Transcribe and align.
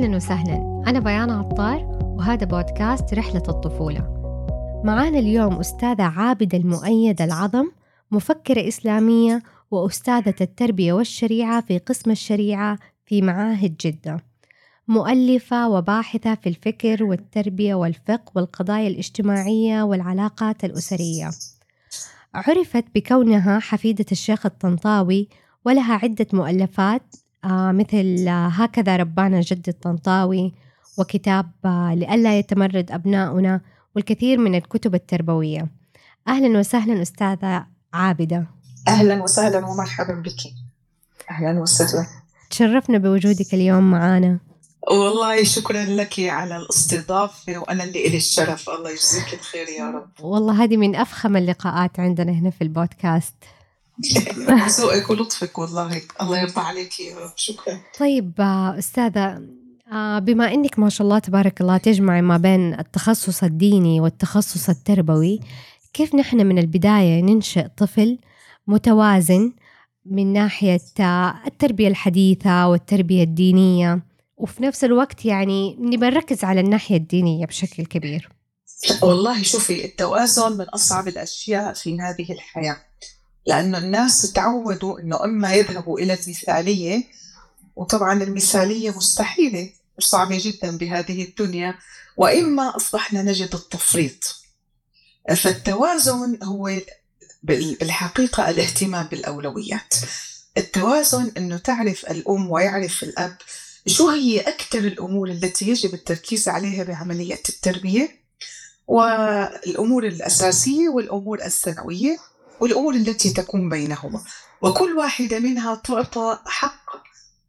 أهلا 0.00 0.16
وسهلا. 0.16 0.84
أنا 0.86 0.98
بيان 1.00 1.30
عطار 1.30 1.98
وهذا 2.02 2.46
بودكاست 2.46 3.14
رحلة 3.14 3.42
الطفولة. 3.48 4.00
معانا 4.84 5.18
اليوم 5.18 5.52
أستاذة 5.52 6.02
عابدة 6.02 6.58
المؤيد 6.58 7.22
العظم 7.22 7.70
مفكرة 8.10 8.68
إسلامية 8.68 9.42
وأستاذة 9.70 10.34
التربية 10.40 10.92
والشريعة 10.92 11.60
في 11.60 11.78
قسم 11.78 12.10
الشريعة 12.10 12.78
في 13.06 13.22
معاهد 13.22 13.76
جدة. 13.76 14.24
مؤلفة 14.88 15.68
وباحثة 15.68 16.34
في 16.34 16.48
الفكر 16.48 17.04
والتربية 17.04 17.74
والفقه 17.74 18.32
والقضايا 18.34 18.88
الاجتماعية 18.88 19.82
والعلاقات 19.82 20.64
الأسرية. 20.64 21.30
عرفت 22.34 22.84
بكونها 22.94 23.58
حفيدة 23.58 24.06
الشيخ 24.12 24.46
الطنطاوي 24.46 25.28
ولها 25.64 25.94
عدة 25.94 26.26
مؤلفات 26.32 27.16
مثل 27.44 28.28
آه 28.28 28.48
هكذا 28.48 28.96
ربانا 28.96 29.40
جد 29.40 29.68
الطنطاوي 29.68 30.54
وكتاب 30.98 31.50
آه 31.64 31.94
لئلا 31.94 32.38
يتمرد 32.38 32.90
أبناؤنا 32.90 33.60
والكثير 33.96 34.38
من 34.38 34.54
الكتب 34.54 34.94
التربوية. 34.94 35.68
أهلا 36.28 36.58
وسهلا 36.58 37.02
أستاذة 37.02 37.66
عابدة. 37.94 38.46
أهلا 38.88 39.22
وسهلا 39.22 39.66
ومرحبا 39.66 40.14
بك. 40.14 40.40
أهلا 41.30 41.60
وسهلا. 41.60 42.06
تشرفنا 42.50 42.98
بوجودك 42.98 43.54
اليوم 43.54 43.90
معنا 43.90 44.38
والله 44.90 45.44
شكرا 45.44 45.84
لك 45.84 46.20
على 46.20 46.56
الاستضافة 46.56 47.58
وأنا 47.58 47.84
اللي 47.84 48.06
إلي 48.06 48.16
الشرف. 48.16 48.70
الله 48.70 48.90
يجزيك 48.90 49.34
الخير 49.34 49.68
يا 49.68 49.90
رب. 49.90 50.10
والله 50.20 50.64
هذه 50.64 50.76
من 50.76 50.96
أفخم 50.96 51.36
اللقاءات 51.36 52.00
عندنا 52.00 52.32
هنا 52.32 52.50
في 52.50 52.62
البودكاست. 52.62 53.34
ذوقك 54.80 55.10
ولطفك 55.10 55.58
والله. 55.58 56.02
الله 56.20 56.38
يرضى 56.38 56.60
عليك 56.60 57.00
يا 57.00 57.18
رب. 57.18 57.32
شكرا. 57.36 57.80
طيب 57.98 58.32
أستاذة 58.78 59.42
بما 59.92 60.54
أنك 60.54 60.78
ما 60.78 60.88
شاء 60.88 61.04
الله 61.04 61.18
تبارك 61.18 61.60
الله 61.60 61.76
تجمعي 61.76 62.22
ما 62.22 62.36
بين 62.36 62.80
التخصص 62.80 63.42
الديني 63.42 64.00
والتخصص 64.00 64.68
التربوي 64.68 65.40
كيف 65.92 66.14
نحن 66.14 66.46
من 66.46 66.58
البداية 66.58 67.20
ننشئ 67.22 67.66
طفل 67.76 68.18
متوازن 68.66 69.52
من 70.06 70.32
ناحية 70.32 70.80
التربية 71.46 71.88
الحديثة 71.88 72.68
والتربية 72.68 73.22
الدينية؟ 73.22 74.02
وفي 74.36 74.62
نفس 74.62 74.84
الوقت 74.84 75.24
يعني 75.24 75.76
نبى 75.80 76.06
نركز 76.06 76.44
على 76.44 76.60
الناحية 76.60 76.96
الدينية 76.96 77.46
بشكل 77.46 77.86
كبير. 77.86 78.28
والله 79.02 79.42
شوفي 79.42 79.84
التوازن 79.84 80.52
من 80.58 80.64
أصعب 80.64 81.08
الأشياء 81.08 81.72
في 81.72 82.00
هذه 82.00 82.32
الحياة. 82.32 82.76
لأنه 83.46 83.78
الناس 83.78 84.32
تعودوا 84.32 85.00
أنه 85.00 85.24
إما 85.24 85.54
يذهبوا 85.54 85.98
إلى 85.98 86.14
المثالية 86.14 87.04
وطبعا 87.76 88.22
المثالية 88.22 88.90
مستحيلة 88.90 89.70
وصعبة 89.98 90.38
جدا 90.40 90.76
بهذه 90.76 91.24
الدنيا 91.24 91.74
وإما 92.16 92.76
أصبحنا 92.76 93.22
نجد 93.22 93.54
التفريط. 93.54 94.36
فالتوازن 95.36 96.38
هو 96.42 96.80
بالحقيقة 97.42 98.50
الاهتمام 98.50 99.06
بالأولويات. 99.06 99.94
التوازن 100.56 101.32
أنه 101.36 101.56
تعرف 101.56 102.10
الأم 102.10 102.50
ويعرف 102.50 103.02
الأب 103.02 103.36
شو 103.86 104.08
هي 104.08 104.40
أكثر 104.40 104.78
الأمور 104.78 105.30
التي 105.30 105.68
يجب 105.68 105.94
التركيز 105.94 106.48
عليها 106.48 106.84
بعملية 106.84 107.42
التربية 107.48 108.20
والأمور 108.86 110.06
الأساسية 110.06 110.88
والأمور 110.88 111.44
الثانوية 111.44 112.18
والأمور 112.60 112.94
التي 112.94 113.30
تكون 113.30 113.68
بينهما. 113.68 114.24
وكل 114.62 114.92
واحدة 114.92 115.38
منها 115.38 115.74
تعطى 115.74 116.38
حق 116.46 116.90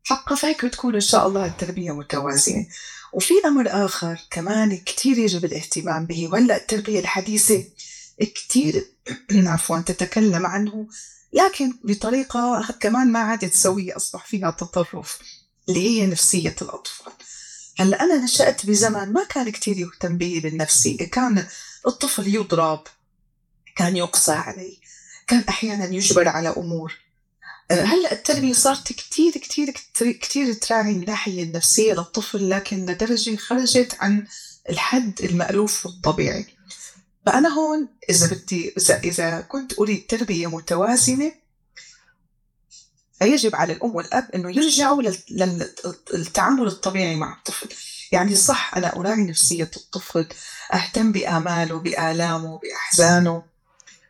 حق 0.04 0.34
فهيك 0.34 0.66
بتكون 0.66 0.94
إن 0.94 1.02
شاء 1.02 1.28
الله 1.28 1.46
التربية 1.46 1.92
متوازنة. 1.92 2.66
وفي 3.14 3.34
أمر 3.46 3.86
آخر 3.86 4.28
كمان 4.32 4.78
كتير 4.78 5.18
يجب 5.18 5.46
الاهتمام 5.46 6.06
به 6.06 6.28
وهلأ 6.32 6.56
التربية 6.56 7.00
الحديثة 7.00 7.64
كتير 8.20 8.86
عفوا 9.32 9.80
تتكلم 9.80 10.46
عنه 10.46 10.88
لكن 11.34 11.74
بطريقة 11.84 12.68
كمان 12.80 13.12
ما 13.12 13.20
عادت 13.20 13.54
سوية 13.54 13.96
أصبح 13.96 14.26
فيها 14.26 14.52
تطرف 14.52 15.20
اللي 15.70 15.80
هي 15.80 16.08
نفسية 16.08 16.56
الأطفال. 16.62 17.14
هلأ 17.80 18.04
أنا 18.04 18.24
نشأت 18.24 18.66
بزمن 18.66 19.14
ما 19.14 19.24
كان 19.24 19.50
كتير 19.50 19.78
يهتم 19.78 20.18
به 20.18 20.40
بالنفسية 20.44 21.10
كان 21.10 21.48
الطفل 21.88 22.36
يضرب 22.36 22.84
كان 23.76 23.98
يقسى 23.98 24.32
عليه. 24.32 24.78
كان 25.32 25.44
أحيانا 25.50 25.86
يجبر 25.86 26.28
على 26.28 26.50
أمور. 26.50 26.98
آه، 27.72 27.84
هلأ 27.84 28.12
التربية 28.12 28.54
صارت 28.54 28.94
كتير 28.94 29.32
كتير 29.32 29.72
كتير 30.00 30.54
تراعي 30.54 30.92
الناحية 30.92 31.44
النفسية 31.44 31.94
للطفل 31.94 32.50
لكن 32.50 32.86
لدرجة 32.86 33.36
خرجت 33.36 33.98
عن 34.00 34.28
الحد 34.70 35.22
المألوف 35.22 35.86
والطبيعي. 35.86 36.46
فأنا 37.26 37.50
هون 37.50 37.88
إذا 38.10 38.28
بدي 38.28 38.74
إذا 39.04 39.42
كنت 39.42 39.80
أريد 39.80 40.06
تربية 40.08 40.48
متوازنة 40.48 41.32
فيجب 43.20 43.56
على 43.56 43.74
الأم 43.74 43.96
والأب 43.96 44.30
أنه 44.36 44.50
يرجعوا 44.52 45.02
للتعامل 46.14 46.68
الطبيعي 46.68 47.16
مع 47.16 47.38
الطفل. 47.38 47.70
يعني 48.12 48.36
صح 48.36 48.78
أنا 48.78 48.96
أراعي 48.96 49.24
نفسية 49.24 49.72
الطفل 49.78 50.28
أهتم 50.74 51.12
بآماله 51.12 51.80
بآلامه 51.80 52.60
بأحزانه. 52.60 53.44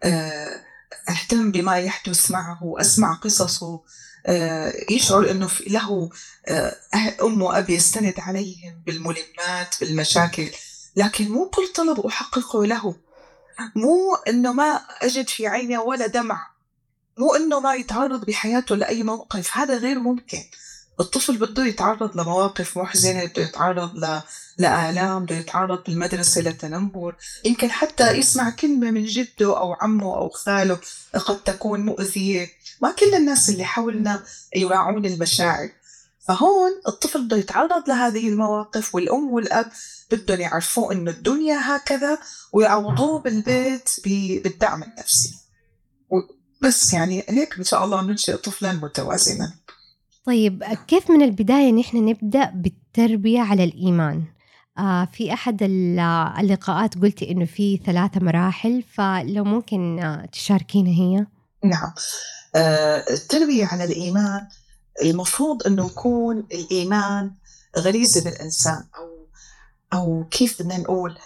آه، 0.03 0.70
أهتم 1.11 1.51
بما 1.51 1.79
يحدث 1.79 2.31
معه 2.31 2.75
أسمع 2.79 3.13
قصصه 3.13 3.81
آه، 4.25 4.73
يشعر 4.89 5.31
أنه 5.31 5.49
له 5.67 6.09
آه، 6.47 6.75
أم 7.22 7.41
وأب 7.41 7.69
يستند 7.69 8.13
عليهم 8.17 8.81
بالملمات 8.85 9.75
بالمشاكل. 9.81 10.49
لكن 10.95 11.29
مو 11.29 11.49
كل 11.49 11.67
طلب 11.75 11.99
أحققه 11.99 12.66
له. 12.66 12.95
مو 13.75 14.16
أنه 14.16 14.53
ما 14.53 14.81
أجد 15.01 15.29
في 15.29 15.47
عيني 15.47 15.77
ولا 15.77 16.07
دمع. 16.07 16.47
مو 17.17 17.35
إنه 17.35 17.59
ما 17.59 17.73
يتعرض 17.73 18.25
بحياته 18.25 18.75
لأي 18.75 19.03
موقف. 19.03 19.57
هذا 19.57 19.78
غير 19.78 19.99
ممكن. 19.99 20.43
الطفل 21.01 21.38
بده 21.38 21.66
يتعرض 21.66 22.17
لمواقف 22.17 22.78
محزنة 22.78 23.25
بده 23.25 23.44
يتعرض 23.44 23.95
ل... 23.95 24.22
لآلام 24.57 25.25
بده 25.25 25.35
يتعرض 25.35 25.84
بالمدرسة 25.84 26.41
لتنمر 26.41 27.16
يمكن 27.45 27.72
حتى 27.72 28.12
يسمع 28.12 28.50
كلمة 28.50 28.91
من 28.91 29.06
جده 29.06 29.57
أو 29.57 29.73
عمه 29.73 30.16
أو 30.16 30.29
خاله 30.29 30.79
قد 31.13 31.44
تكون 31.44 31.85
مؤذية. 31.85 32.50
ما 32.81 32.91
كل 32.91 33.16
الناس 33.16 33.50
اللي 33.50 33.66
حولنا 33.66 34.23
يراعون 34.56 35.06
المشاعر. 35.06 35.69
فهون 36.28 36.72
الطفل 36.88 37.25
بده 37.25 37.38
يتعرض 37.38 37.90
لهذه 37.90 38.28
المواقف 38.28 38.95
والأم 38.95 39.31
والأب 39.31 39.72
بدهم 40.11 40.41
يعرفوه 40.41 40.91
إنه 40.91 41.11
الدنيا 41.11 41.75
هكذا 41.75 42.17
ويعوضوه 42.53 43.19
بالبيت 43.19 43.90
بالدعم 44.03 44.84
النفسي. 44.84 45.35
بس 46.61 46.94
يعني 46.94 47.25
هيك 47.29 47.57
إن 47.57 47.63
شاء 47.63 47.85
الله 47.85 48.01
ننشئ 48.01 48.38
طفلا 48.38 48.73
متوازنا. 48.73 49.60
طيب 50.25 50.63
كيف 50.87 51.11
من 51.11 51.21
البداية 51.21 51.71
نحن 51.71 51.97
نبدأ 51.97 52.51
بالتربية 52.55 53.39
على 53.39 53.63
الإيمان؟ 53.63 54.23
آه 54.77 55.05
في 55.05 55.33
أحد 55.33 55.63
اللقاءات 55.63 56.97
قلتي 56.97 57.31
إنه 57.31 57.45
في 57.45 57.77
ثلاثة 57.85 58.19
مراحل 58.19 58.83
فلو 58.83 59.43
ممكن 59.43 59.99
آه 59.99 60.25
تشاركينا 60.25 60.89
هي؟ 60.89 61.25
نعم 61.63 61.93
آه 62.55 63.05
التربية 63.09 63.65
على 63.65 63.83
الإيمان 63.83 64.47
المفروض 65.01 65.67
إنه 65.67 65.85
يكون 65.85 66.47
الإيمان 66.51 67.31
غريزة 67.77 68.23
بالإنسان 68.23 68.83
أو 68.97 69.27
أو 69.93 70.27
كيف 70.31 70.61
بدنا 70.61 70.77
نقول 70.77 71.17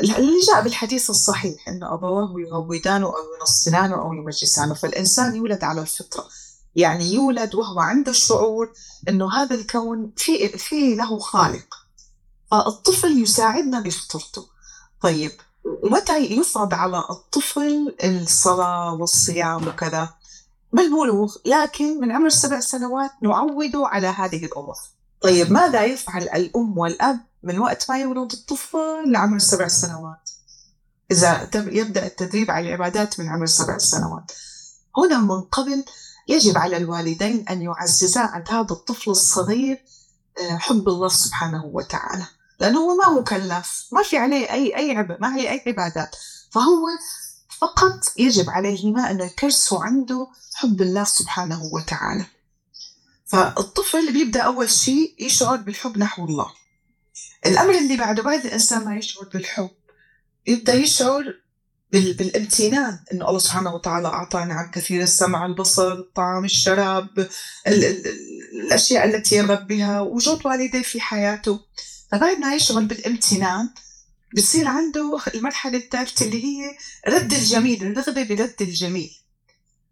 اللي 0.00 0.40
جاء 0.52 0.62
بالحديث 0.62 1.10
الصحيح 1.10 1.68
إنه 1.68 1.94
أبواه 1.94 2.34
يهودانه 2.48 3.06
أو 3.06 3.14
ينصرانه 3.40 3.94
أو 3.94 4.12
يمجسانه 4.12 4.74
فالإنسان 4.74 5.36
يولد 5.36 5.64
على 5.64 5.80
الفطرة 5.80 6.24
يعني 6.76 7.14
يولد 7.14 7.54
وهو 7.54 7.80
عنده 7.80 8.10
الشعور 8.10 8.72
إنه 9.08 9.32
هذا 9.32 9.54
الكون 9.54 10.12
في 10.16 10.48
في 10.48 10.94
له 10.94 11.18
خالق. 11.18 11.74
فالطفل 12.50 13.22
يساعدنا 13.22 13.80
بفطرته 13.80 14.46
طيب 15.02 15.32
ومتى 15.64 16.18
يفرض 16.18 16.74
على 16.74 16.98
الطفل 17.10 17.94
الصلاة 18.04 18.94
والصيام 18.94 19.68
وكذا؟ 19.68 20.14
بالبلوغ 20.72 21.36
لكن 21.44 22.00
من 22.00 22.12
عمر 22.12 22.28
سبع 22.28 22.60
سنوات 22.60 23.10
نعوده 23.22 23.82
على 23.86 24.06
هذه 24.06 24.44
الأمور. 24.44 24.76
طيب 25.20 25.52
ماذا 25.52 25.84
يفعل 25.84 26.22
الأم 26.22 26.78
والأب 26.78 27.20
من 27.42 27.58
وقت 27.58 27.90
ما 27.90 27.98
يولد 27.98 28.32
الطفل 28.32 29.12
لعمر 29.12 29.38
سبع 29.38 29.68
سنوات؟ 29.68 30.30
إذا 31.10 31.50
يبدأ 31.54 32.06
التدريب 32.06 32.50
على 32.50 32.68
العبادات 32.68 33.20
من 33.20 33.28
عمر 33.28 33.46
سبع 33.46 33.78
سنوات. 33.78 34.32
هنا 34.96 35.18
من 35.18 35.40
قبل 35.40 35.84
يجب 36.28 36.58
على 36.58 36.76
الوالدين 36.76 37.48
أن 37.48 37.62
يعززا 37.62 38.20
عند 38.20 38.48
هذا 38.48 38.70
الطفل 38.70 39.10
الصغير 39.10 39.84
آه، 40.40 40.56
حب 40.56 40.88
الله 40.88 41.08
سبحانه 41.08 41.64
وتعالى. 41.64 42.26
لأنه 42.60 42.78
هو 42.78 42.96
ما 42.96 43.20
مكلف 43.20 43.86
ما 43.92 44.02
في 44.02 44.16
عليه 44.16 44.52
أي 44.52 44.76
أي 44.76 44.96
عب... 44.96 45.16
ما 45.20 45.28
عليه 45.28 45.50
أي 45.50 45.62
عبادات. 45.66 46.16
فهو 46.50 46.86
فقط 47.58 48.12
يجب 48.16 48.50
عليهما 48.50 49.10
أن 49.10 49.20
يكرسوا 49.20 49.84
عنده 49.84 50.26
حب 50.54 50.82
الله 50.82 51.04
سبحانه 51.04 51.64
وتعالى. 51.64 52.24
فالطفل 53.26 54.12
بيبدأ 54.12 54.40
أول 54.40 54.70
شيء 54.70 55.14
يشعر 55.18 55.56
بالحب 55.56 55.98
نحو 55.98 56.24
الله. 56.24 56.52
الأمر 57.46 57.74
اللي 57.78 57.96
بعده 57.96 58.22
بعد 58.22 58.46
الإنسان 58.46 58.84
ما 58.84 58.96
يشعر 58.96 59.28
بالحب 59.28 59.70
يبدأ 60.46 60.74
يشعر 60.74 61.34
بالامتنان 61.94 62.98
انه 63.12 63.28
الله 63.28 63.38
سبحانه 63.38 63.74
وتعالى 63.74 64.08
اعطى 64.08 64.44
نعم 64.44 64.70
كثير 64.70 65.02
السمع 65.02 65.46
البصر 65.46 65.92
الطعام 65.92 66.44
الشراب 66.44 67.18
ال 67.66 67.84
ال 67.84 68.06
الأشياء 68.66 69.04
التي 69.04 69.36
يرغب 69.36 69.66
بها 69.66 70.00
وجود 70.00 70.46
والديه 70.46 70.82
في 70.82 71.00
حياته. 71.00 71.60
فبعد 72.12 72.38
ما 72.38 72.54
يشعر 72.54 72.80
بالامتنان 72.80 73.68
بصير 74.36 74.68
عنده 74.68 75.20
المرحلة 75.34 75.78
الثالثة 75.78 76.26
اللي 76.26 76.44
هي 76.44 76.76
رد 77.08 77.32
الجميل 77.32 77.82
الرغبة 77.82 78.22
برد 78.22 78.54
الجميل. 78.60 79.10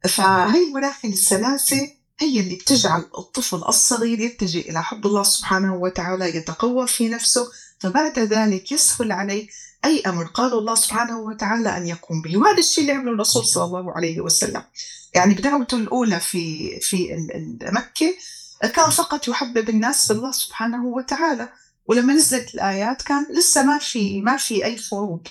فهي 0.09 0.63
المراحل 0.69 1.09
الثلاثة 1.09 1.91
هي 2.21 2.41
اللي 2.41 2.55
بتجعل 2.55 3.01
الطفل 3.19 3.57
الصغير 3.57 4.21
يتجه 4.21 4.61
إلى 4.61 4.83
حب 4.83 5.07
الله 5.07 5.23
سبحانه 5.23 5.75
وتعالى 5.75 6.37
يتقوى 6.37 6.87
في 6.87 7.09
نفسه 7.09 7.51
فبعد 7.79 8.19
ذلك 8.19 8.73
يسهل 8.73 9.13
عليه 9.13 9.49
أي 9.85 10.01
أمر 10.07 10.25
قال 10.25 10.53
الله 10.53 10.75
سبحانه 10.75 11.19
وتعالى 11.19 11.77
أن 11.77 11.87
يقوم 11.87 12.23
به. 12.23 12.37
وهذا 12.37 12.59
الشيء 12.59 12.85
اللي 12.85 12.93
عمله 12.93 13.13
الرسول 13.13 13.45
صلى 13.45 13.65
الله 13.65 13.93
عليه 13.97 14.21
وسلم. 14.21 14.63
يعني 15.15 15.35
بدعوته 15.35 15.77
الأولى 15.77 16.21
في 16.21 16.81
في 16.81 17.27
مكة 17.63 18.15
كان 18.75 18.91
فقط 18.91 19.29
يحبب 19.29 19.69
الناس 19.69 20.07
في 20.07 20.13
الله 20.13 20.33
سبحانه 20.33 20.87
وتعالى. 20.87 21.49
ولما 21.87 22.13
نزلت 22.15 22.55
الآيات 22.55 23.03
كان 23.03 23.27
لسه 23.31 23.63
ما 23.63 23.79
في 23.79 24.21
ما 24.21 24.37
في 24.37 24.65
أي 24.65 24.77
فروض 24.77 25.29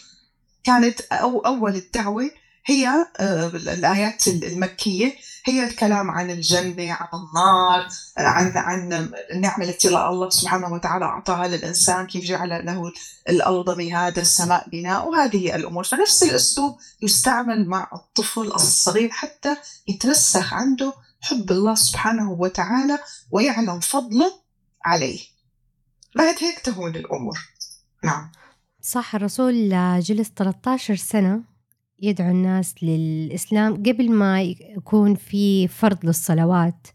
كانت 0.63 1.01
أو 1.01 1.39
أول 1.39 1.75
الدعوة 1.75 2.31
هي 2.65 3.07
آه، 3.19 3.47
الآيات 3.47 4.27
المكية. 4.27 5.15
هي 5.45 5.63
الكلام 5.63 6.11
عن 6.11 6.31
الجنة 6.31 6.93
عن 6.93 7.07
النار 7.13 7.87
عن 8.17 8.51
عن 8.57 9.11
النعمة 9.31 9.63
التي 9.65 9.87
الله 9.87 10.29
سبحانه 10.29 10.73
وتعالى 10.73 11.05
أعطاها 11.05 11.47
للإنسان 11.47 12.07
كيف 12.07 12.25
جعل 12.25 12.65
له 12.65 12.91
الأرض 13.29 13.77
مهادا 13.77 14.21
السماء 14.21 14.69
بناء 14.69 15.09
وهذه 15.09 15.55
الأمور. 15.55 15.83
فنفس 15.83 16.23
الأسلوب 16.23 16.77
يستعمل 17.01 17.67
مع 17.67 17.89
الطفل 17.93 18.47
الصغير 18.47 19.09
حتى 19.09 19.57
يترسخ 19.87 20.53
عنده 20.53 20.93
حب 21.21 21.51
الله 21.51 21.75
سبحانه 21.75 22.31
وتعالى 22.31 22.99
ويعلم 23.31 23.79
فضله 23.79 24.33
عليه. 24.85 25.19
بعد 26.15 26.35
هيك 26.41 26.59
تهون 26.59 26.95
الأمور. 26.95 27.39
نعم. 28.03 28.31
صح 28.81 29.15
الرسول 29.15 29.69
جلس 29.99 30.31
13 30.35 30.95
سنة 30.95 31.50
يدعو 32.01 32.29
الناس 32.29 32.75
للإسلام 32.81 33.73
قبل 33.73 34.11
ما 34.11 34.41
يكون 34.41 35.15
في 35.15 35.67
فرض 35.67 36.05
للصلوات. 36.05 36.87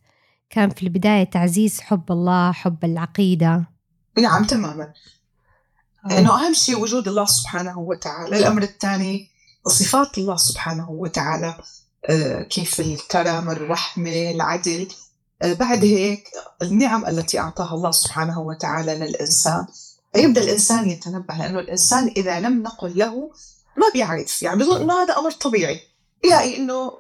كان 0.51 0.71
في 0.71 0.83
البداية 0.83 1.25
تعزيز 1.25 1.81
حب 1.81 2.13
الله 2.13 2.53
حب 2.53 2.85
العقيدة. 2.85 3.65
نعم 4.19 4.45
تماما. 4.45 4.93
إنه 6.11 6.47
أهم 6.47 6.55
شيء 6.55 6.79
وجود 6.79 7.09
الله 7.09 7.25
سبحانه 7.25 7.79
وتعالى. 7.79 8.39
الأمر 8.39 8.63
الثاني 8.63 9.29
صفات 9.67 10.19
الله 10.19 10.37
سبحانه 10.37 10.91
وتعالى. 10.91 11.57
آه، 12.09 12.43
كيف 12.43 12.81
الكرم 12.81 13.51
الرحمه 13.51 14.31
العدل. 14.31 14.89
آه، 15.43 15.53
بعد 15.53 15.85
هيك 15.85 16.29
النعم 16.63 17.07
التي 17.07 17.39
أعطاها 17.39 17.75
الله 17.75 17.91
سبحانه 17.91 18.41
وتعالى 18.41 18.95
للإنسان. 18.95 19.67
يبدأ 20.17 20.43
الإنسان 20.43 20.91
يتنبه 20.91 21.35
لأنه 21.35 21.61
الإنسان 21.61 22.13
إذا 22.17 22.41
لم 22.41 22.63
نقل 22.63 22.99
له 22.99 23.31
ما 23.77 23.87
بيعرف. 23.95 24.43
يعني 24.43 24.59
بظن 24.59 24.81
انه 24.81 25.03
هذا 25.03 25.19
أمر 25.19 25.31
طبيعي. 25.31 25.81
بيلاقي 26.23 26.57
إنه 26.57 26.93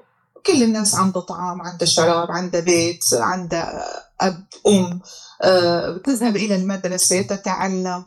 كل 0.46 0.62
الناس 0.62 0.94
عندها 0.94 1.22
طعام 1.22 1.62
عندها 1.62 1.86
شراب 1.86 2.30
عندها 2.30 2.60
بيت 2.60 3.04
عندها 3.12 4.02
أب 4.20 4.44
أم 4.66 5.00
آه، 5.42 5.96
تذهب 6.04 6.36
إلى 6.36 6.56
المدرسة 6.56 7.22
تتعلم 7.22 8.04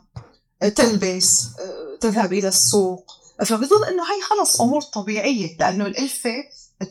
تلبس 0.76 1.46
آه، 1.60 1.98
تذهب 2.00 2.32
إلى 2.32 2.48
السوق. 2.48 3.12
فبظن 3.44 3.84
إنه 3.84 4.02
هي 4.02 4.22
خلص 4.22 4.60
أمور 4.60 4.82
طبيعية 4.82 5.56
لأنه 5.60 5.86
الألفة 5.86 6.34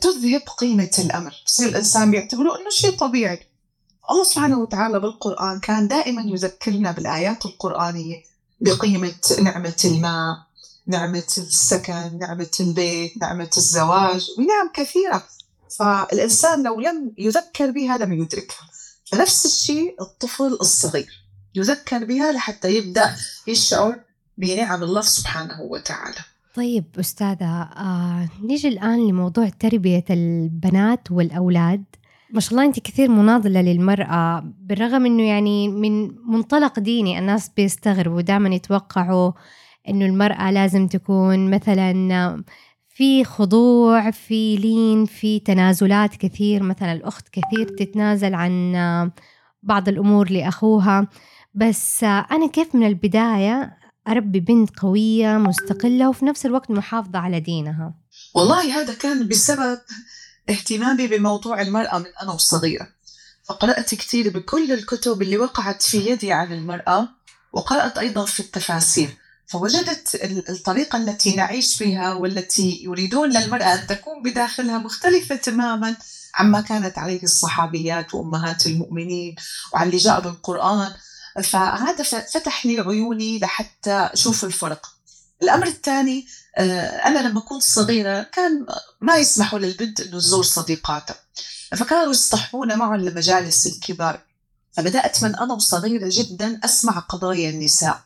تذهب 0.00 0.42
قيمة 0.58 0.90
الأمر. 0.98 1.34
بصير 1.46 1.68
الإنسان 1.68 2.10
بيعتبره 2.10 2.60
إنه 2.60 2.70
شيء 2.70 2.98
طبيعي. 2.98 3.50
الله 4.10 4.24
سبحانه 4.24 4.58
وتعالى 4.58 5.00
بالقرآن 5.00 5.60
كان 5.60 5.88
دائما 5.88 6.22
يذكرنا 6.22 6.92
بالآيات 6.92 7.46
القرآنية 7.46 8.22
بقيمة 8.60 9.14
نعمة 9.42 9.76
الماء 9.84 10.36
نعمة 10.86 11.32
السكن 11.38 12.18
نعمة 12.18 12.50
البيت 12.60 13.22
نعمة 13.22 13.50
الزواج 13.56 14.28
ونعم 14.38 14.70
كثيرة. 14.74 15.22
فالإنسان 15.78 16.62
لو 16.62 16.80
لم 16.80 17.12
يذكر 17.18 17.70
بها 17.70 17.98
لم 17.98 18.12
يدركها. 18.12 18.70
فنفس 19.04 19.46
الشيء 19.46 19.96
الطفل 20.00 20.58
الصغير 20.60 21.20
يذكر 21.54 22.04
بها 22.04 22.32
لحتى 22.32 22.76
يبدأ 22.76 23.16
يشعر 23.46 24.00
بنعم 24.38 24.82
الله 24.82 25.00
سبحانه 25.00 25.60
وتعالى. 25.60 26.18
طيب 26.54 26.84
أستاذة 27.00 27.62
آه 27.62 28.28
نيجي 28.42 28.68
الآن 28.68 29.08
لموضوع 29.08 29.48
تربية 29.48 30.04
البنات 30.10 31.10
والأولاد. 31.10 31.84
ما 32.32 32.40
شاء 32.40 32.50
الله 32.52 32.64
أنت 32.64 32.80
كثير 32.80 33.08
مناضلة 33.08 33.60
للمرأة 33.60 34.44
بالرغم 34.60 35.06
أنه 35.06 35.22
يعني 35.22 35.68
من 35.68 36.10
منطلق 36.30 36.78
ديني 36.78 37.18
الناس 37.18 37.50
بيستغربوا 37.56 38.20
دائما 38.20 38.54
يتوقعوا 38.54 39.32
إنه 39.88 40.06
المرأة 40.06 40.50
لازم 40.50 40.86
تكون 40.86 41.50
مثلا 41.50 42.44
في 42.88 43.24
خضوع 43.24 44.10
في 44.10 44.56
لين 44.56 45.06
في 45.06 45.40
تنازلات 45.40 46.16
كثير 46.16 46.62
مثلا 46.62 46.92
الأخت 46.92 47.28
كثير 47.28 47.68
تتنازل 47.68 48.34
عن 48.34 48.72
بعض 49.62 49.88
الأمور 49.88 50.30
لأخوها. 50.30 51.08
بس 51.54 52.04
أنا 52.04 52.48
كيف 52.52 52.74
من 52.74 52.86
البداية 52.86 53.76
أربي 54.08 54.40
بنت 54.40 54.78
قوية 54.78 55.38
مستقلة 55.38 56.08
وفي 56.08 56.24
نفس 56.24 56.46
الوقت 56.46 56.70
محافظة 56.70 57.18
على 57.18 57.40
دينها؟ 57.40 57.94
والله 58.34 58.80
هذا 58.80 58.94
كان 58.94 59.28
بسبب 59.28 59.78
اهتمامي 60.50 61.06
بموضوع 61.06 61.60
المرأة 61.60 61.98
من 61.98 62.06
أنا 62.22 62.32
وصغيرة 62.32 62.88
فقرأت 63.44 63.94
كثير 63.94 64.30
بكل 64.30 64.72
الكتب 64.72 65.22
اللي 65.22 65.38
وقعت 65.38 65.82
في 65.82 66.10
يدي 66.10 66.32
عن 66.32 66.52
المرأة 66.52 67.08
وقرأت 67.52 67.98
أيضا 67.98 68.24
في 68.24 68.40
التفاسير. 68.40 69.08
فوجدت 69.50 70.14
الطريقة 70.48 70.96
التي 70.96 71.36
نعيش 71.36 71.76
فيها 71.76 72.14
والتي 72.14 72.80
يريدون 72.84 73.30
للمرأة 73.30 73.74
أن 73.74 73.86
تكون 73.86 74.22
بداخلها 74.22 74.78
مختلفة 74.78 75.36
تماما 75.36 75.96
عما 76.34 76.60
كانت 76.60 76.98
عليه 76.98 77.22
الصحابيات 77.22 78.14
وأمهات 78.14 78.66
المؤمنين 78.66 79.34
وعن 79.72 79.86
اللي 79.86 79.96
جاء 79.96 80.20
بالقرآن. 80.20 80.92
فهذا 81.44 82.02
فتح 82.02 82.66
لي 82.66 82.80
عيوني 82.80 83.38
لحتى 83.38 83.92
أشوف 84.12 84.44
الفرق. 84.44 84.92
الأمر 85.42 85.66
الثاني 85.66 86.26
آه، 86.56 86.86
أنا 86.86 87.28
لما 87.28 87.40
كنت 87.40 87.62
صغيرة 87.62 88.22
كان 88.22 88.66
ما 89.00 89.16
يسمحوا 89.16 89.58
للبنت 89.58 90.00
أنه 90.00 90.18
تزور 90.18 90.44
صديقاتها. 90.44 91.16
فكانوا 91.76 92.10
يصطحبون 92.10 92.78
معهم 92.78 92.96
لمجالس 92.96 93.66
الكبار. 93.66 94.20
فبدأت 94.72 95.22
من 95.22 95.36
أنا 95.36 95.58
صغيرة 95.58 96.08
جدا 96.12 96.60
أسمع 96.64 96.98
قضايا 96.98 97.50
النساء. 97.50 98.02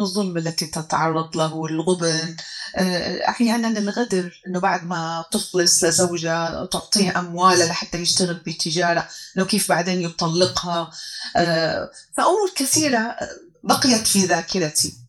الظلم 0.00 0.36
التي 0.36 0.66
تتعرض 0.66 1.36
له 1.36 1.66
الغبن. 1.66 2.36
آه، 2.76 3.28
أحيانا 3.28 3.68
الغدر 3.68 4.40
إنه 4.46 4.60
بعد 4.60 4.84
ما 4.84 5.24
تخلص 5.32 5.84
لزوجها 5.84 6.66
تعطيه 6.66 7.18
أموالها 7.18 7.66
لحتى 7.66 7.98
يشتغل 7.98 8.34
بتجاره 8.34 9.08
إنه 9.36 9.44
كيف 9.44 9.68
بعدين 9.68 10.00
يطلقها. 10.00 10.90
آه، 11.36 11.90
فأمور 12.16 12.52
كثيرة 12.56 13.16
بقيت 13.64 14.06
في 14.06 14.24
ذاكرتي. 14.24 15.01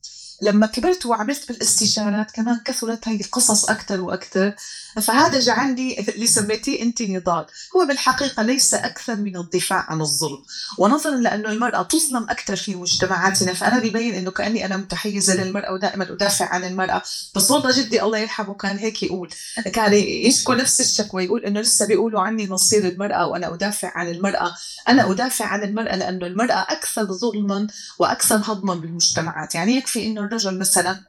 لما 0.43 0.67
كبرت 0.67 1.05
وعملت 1.05 1.47
بالاستشارات 1.47 2.31
كمان 2.31 2.59
كثرت 2.65 3.07
هذه 3.07 3.21
القصص 3.21 3.69
أكثر 3.69 4.01
وأكثر 4.01 4.55
فهذا 5.01 5.39
جعلني 5.39 6.00
اللي 6.00 6.27
سميتيه 6.27 6.81
انت 6.81 7.01
نضال. 7.01 7.45
هو 7.75 7.85
بالحقيقة 7.85 8.43
ليس 8.43 8.73
أكثر 8.73 9.15
من 9.15 9.38
الدفاع 9.38 9.85
عن 9.89 10.01
الظلم. 10.01 10.43
ونظرا 10.77 11.15
لأنه 11.15 11.50
المرأة 11.50 11.83
تظلم 11.83 12.23
أكثر 12.29 12.55
في 12.55 12.75
مجتمعاتنا 12.75 13.53
فأنا 13.53 13.79
ببين 13.79 14.13
إنه 14.13 14.31
كأني 14.31 14.65
أنا 14.65 14.77
متحيزة 14.77 15.35
للمرأة 15.35 15.73
ودائما 15.73 16.12
أدافع 16.12 16.45
عن 16.45 16.63
المرأة. 16.63 17.01
بس 17.35 17.51
والله 17.51 17.71
جدي 17.71 18.03
الله 18.03 18.17
يرحمه 18.17 18.53
كان 18.53 18.77
هيك 18.77 19.03
يقول. 19.03 19.29
كان 19.73 19.93
يشكو 19.93 20.53
نفس 20.53 20.81
الشكوى 20.81 21.23
يقول 21.23 21.45
إنه 21.45 21.62
لسه 21.62 21.88
بيقولوا 21.88 22.21
عني 22.21 22.47
نصير 22.47 22.88
المرأة 22.88 23.27
وأنا 23.27 23.53
أدافع 23.53 23.91
عن 23.97 24.07
المرأة. 24.07 24.55
أنا 24.88 25.12
أدافع 25.12 25.45
عن 25.45 25.63
المرأة 25.63 25.95
لأنه 25.95 26.27
المرأة 26.27 26.65
أكثر 26.69 27.05
ظلما 27.05 27.67
وأكثر 28.00 28.35
هضما 28.35 28.75
بالمجتمعات. 28.75 29.55
يعني 29.55 29.75
يكفي 29.75 30.05
إنه 30.05 30.21
الرجل 30.34 30.60
مثلا 30.60 31.00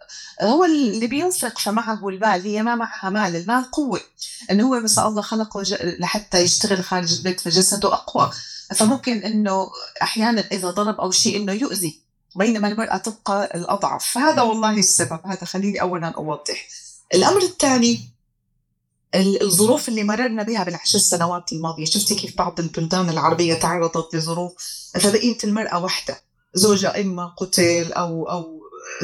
هو 0.43 0.64
اللي 0.64 1.07
بينفق 1.07 1.59
فمعه 1.59 2.09
المال 2.09 2.43
هي 2.43 2.62
ما 2.62 2.75
معها 2.75 3.11
مال 3.11 3.37
المال 3.37 3.71
قوة. 3.71 4.00
إنه 4.50 4.69
هو 4.69 4.81
مثلا 4.81 5.09
الله 5.09 5.23
خلقه 5.23 5.62
لحتى 5.83 6.38
يشتغل 6.38 6.85
خارج 6.85 7.12
البيت 7.12 7.40
فجسده 7.40 7.95
أقوى. 7.95 8.31
فممكن 8.75 9.19
إنه 9.19 9.66
أحيانا 10.02 10.45
إذا 10.52 10.71
ضرب 10.71 11.00
أو 11.00 11.11
شيء 11.11 11.37
إنه 11.37 11.52
يؤذي 11.52 12.00
بينما 12.37 12.69
المرأة 12.69 12.97
تبقى 12.97 13.50
الأضعف. 13.54 14.04
فهذا 14.04 14.43
والله 14.43 14.78
السبب. 14.78 15.21
هذا 15.26 15.45
خليني 15.45 15.81
أولا 15.81 16.09
أوضح. 16.09 16.69
الأمر 17.14 17.43
الثاني 17.43 18.11
الظروف 19.14 19.88
اللي 19.88 20.04
مررنا 20.04 20.43
بها 20.43 20.64
بالعشر 20.64 20.99
سنوات 20.99 21.52
الماضية. 21.52 21.85
شفتي 21.85 22.14
كيف 22.14 22.37
بعض 22.38 22.61
البلدان 22.61 23.09
العربية 23.09 23.54
تعرضت 23.54 24.14
لظروف؟ 24.14 24.52
فبقيت 25.00 25.45
المرأة 25.45 25.85
وحدة. 25.85 26.25
زوجها 26.54 27.00
إما 27.00 27.26
قتل 27.26 27.93
أو 27.93 28.31
أو 28.31 28.53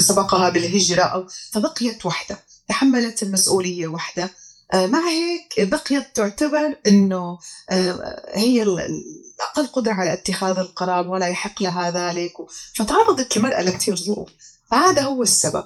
سبقها 0.01 0.49
بالهجرة 0.49 1.03
أو 1.03 1.27
فبقيت 1.53 2.07
وحدة 2.07 2.39
تحملت 2.69 3.23
المسؤولية 3.23 3.87
وحدة. 3.87 4.31
آه، 4.73 4.87
مع 4.87 5.09
هيك 5.09 5.69
بقيت 5.69 6.17
تعتبر 6.17 6.77
إنه 6.87 7.39
آه، 7.71 8.31
هي 8.35 8.63
الأقل 8.63 9.67
قدرة 9.73 9.93
على 9.93 10.13
اتخاذ 10.13 10.59
القرار 10.59 11.09
ولا 11.09 11.27
يحق 11.29 11.63
لها 11.63 11.91
ذلك 11.91 12.33
فتعرضت 12.75 13.37
المراه 13.37 13.63
لكثير 13.63 13.97
ظروف 13.97 14.29
فهذا 14.71 15.03
هو 15.03 15.23
السبب. 15.23 15.65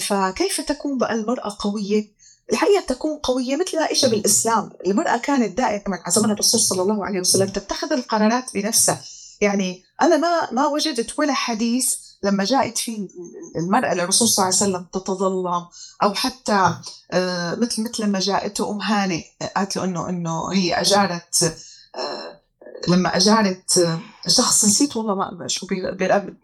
فكيف 0.00 0.60
تكون 0.60 0.98
بقى 0.98 1.14
المرأة 1.14 1.56
قوية؟ 1.60 2.18
الحقيقة 2.52 2.84
تكون 2.86 3.18
قوية 3.18 3.56
مثل 3.56 3.76
ما 3.78 3.84
اجى 3.90 4.08
بالإسلام. 4.08 4.70
المرأة 4.86 5.16
كانت 5.16 5.58
دائما 5.58 5.96
على 5.96 6.12
زمن 6.14 6.30
الرسول 6.30 6.60
صلى 6.60 6.82
الله 6.82 7.06
عليه 7.06 7.20
وسلم 7.20 7.48
تتخذ 7.48 7.92
القرارات 7.92 8.54
بنفسها. 8.54 9.00
يعني 9.40 9.84
أنا 10.02 10.16
ما 10.16 10.52
ما 10.52 10.66
وجدت 10.66 11.18
ولا 11.18 11.32
حديث 11.32 11.94
لما 12.22 12.44
جاءت 12.44 12.78
في 12.78 13.08
المرأة 13.56 13.94
للرسول 13.94 14.28
صلى 14.28 14.44
الله 14.48 14.56
عليه 14.56 14.70
وسلم 14.72 14.86
تتظلم 14.92 15.66
أو 16.02 16.14
حتى 16.14 16.74
آه، 17.10 17.54
مثل 17.54 17.82
مثل 17.82 18.02
لما 18.02 18.18
جاءته 18.18 18.70
أم 18.70 18.80
هانئ 18.80 19.22
قالت 19.56 19.76
له 19.76 19.84
إنه 19.84 20.08
إنه 20.08 20.52
هي 20.52 20.80
أجارت 20.80 21.56
آه، 21.94 22.40
لما 22.88 23.16
أجارت 23.16 23.98
شخص 24.26 24.64
نسيت 24.64 24.96
والله 24.96 25.14
ما 25.14 25.48
شو 25.48 25.66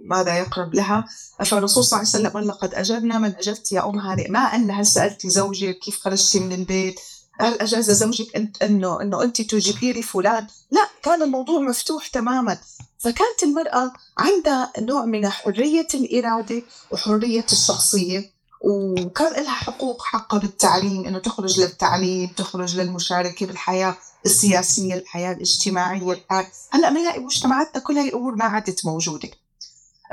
ماذا 0.01 0.39
يقرب 0.39 0.75
لها. 0.75 1.05
فالرسول 1.45 1.85
صلى 1.85 1.99
الله 2.01 2.11
عليه 2.11 2.19
وسلم 2.19 2.31
قال 2.31 2.49
لقد 2.49 2.75
أجرنا 2.75 3.19
من 3.19 3.35
أجرت 3.37 3.73
يا 3.73 3.89
أم 3.89 3.99
هانئ 3.99 4.31
ما 4.31 4.41
أن 4.41 4.71
هل 4.71 4.87
سألتي 4.87 5.29
كيف 5.73 6.01
خرجتي 6.01 6.41
من 6.41 6.53
البيت؟ 6.53 7.01
هل 7.41 7.61
أجاز 7.61 7.91
زوجك 7.91 8.37
أنت 8.37 8.63
أنه 8.63 9.01
أنه 9.03 9.23
أنت 9.23 9.41
تجبري 9.41 10.03
فلان؟ 10.03 10.47
لا 10.71 10.89
كان 11.03 11.23
الموضوع 11.23 11.61
مفتوح 11.61 12.07
تماما. 12.07 12.59
فكانت 12.99 13.43
المرأة 13.43 13.93
عندها 14.19 14.73
نوع 14.79 15.05
من 15.05 15.29
حرية 15.29 15.87
الإرادة 15.95 16.63
وحرية 16.91 17.47
الشخصية 17.53 18.35
وكان 18.61 19.33
لها 19.33 19.55
حقوق 19.55 20.03
حقها 20.03 20.39
بالتعليم 20.39 21.05
إنه 21.07 21.19
تخرج 21.19 21.61
للتعليم 21.61 22.29
تخرج 22.37 22.77
للمشاركة 22.77 23.47
بالحياة 23.47 23.97
السياسية 24.27 24.95
الحياة 24.95 25.33
الاجتماعية. 25.33 26.25
هلأ 26.71 26.91
بنلاقي 26.91 27.21
مجتمعاتنا 27.21 27.83
كل 27.83 27.99
هاي 27.99 28.09
الأمور 28.09 28.35
ما 28.35 28.45
عادت 28.45 28.87
موجودة. 28.87 29.29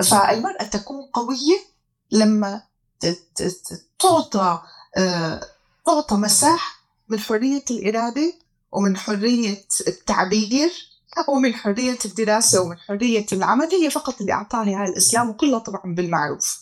فالمرأة 0.04 0.64
تكون 0.64 1.02
قوية 1.14 1.60
لما 2.12 2.62
تعطى 4.00 4.62
آه، 4.98 5.42
تعطى 5.86 6.16
مساحة 6.16 6.81
من 7.12 7.20
حرية 7.20 7.64
الإرادة 7.72 8.34
ومن 8.72 8.98
حرية 8.98 9.66
التعبير 9.88 10.70
ومن 11.28 11.54
حرية 11.54 11.98
الدراسة 12.06 12.62
ومن 12.62 12.78
حرية 12.78 13.26
العمل 13.34 13.70
هي 13.72 13.90
فقط 13.90 14.22
اللي 14.22 14.34
اعطاها 14.34 14.86
الإسلام 14.86 15.30
وكلها 15.30 15.60
طبعا 15.60 15.82
بالمعروف. 15.86 16.60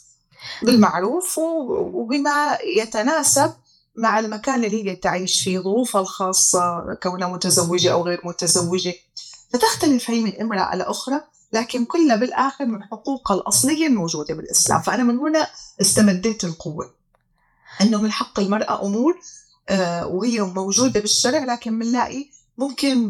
بالمعروف 0.62 1.38
وبما 1.38 2.58
يتناسب 2.78 3.54
مع 3.96 4.20
المكان 4.20 4.64
اللي 4.64 4.92
هي 4.92 4.96
تعيش 4.96 5.44
فيه 5.44 5.60
ظروفها 5.60 6.02
الخاصة 6.02 6.94
كونها 7.04 7.28
متزوجة 7.28 7.92
أو 7.92 8.04
غير 8.04 8.22
متزوجة. 8.24 8.94
فتختلف 9.54 10.10
هي 10.10 10.22
من 10.22 10.42
امرأة 10.42 10.76
لأخرى 10.76 11.22
لكن 11.54 11.86
كلها 11.86 12.16
بالآخر 12.16 12.66
من 12.66 12.84
حقوقها 12.84 13.36
الأصلية 13.36 13.88
الموجودة 13.88 14.34
بالإسلام. 14.36 14.82
فأنا 14.82 15.04
من 15.04 15.18
هنا 15.18 15.48
استمديت 15.82 16.44
القوة. 16.44 16.94
أنه 17.82 18.02
من 18.02 18.12
حق 18.12 18.40
المرأة 18.40 18.86
أمور 18.86 19.20
وهي 20.06 20.42
موجودة 20.42 21.00
بالشرع 21.00 21.44
لكن 21.44 21.80
بنلاقي 21.80 22.30
ممكن 22.58 23.08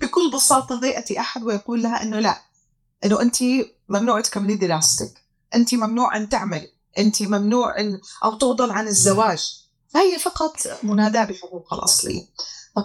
بكل 0.00 0.30
بساطة 0.34 0.86
يأتي 0.86 1.20
أحد 1.20 1.42
ويقول 1.42 1.82
لها 1.82 2.02
أنه 2.02 2.18
لا 2.18 2.42
أنه 3.04 3.22
أنت 3.22 3.36
ممنوع 3.88 4.20
تكملي 4.20 4.54
دراستك 4.54 5.12
أنت 5.54 5.74
ممنوع 5.74 6.16
أن 6.16 6.28
تعمل 6.28 6.68
أنت 6.98 7.22
ممنوع 7.22 7.80
أن 7.80 8.00
أو 8.24 8.34
تغضل 8.34 8.70
عن 8.70 8.88
الزواج. 8.88 9.66
فهي 9.88 10.18
فقط 10.18 10.56
مناداة 10.82 11.24
بحقوقها 11.24 11.78
الأصلية. 11.78 12.22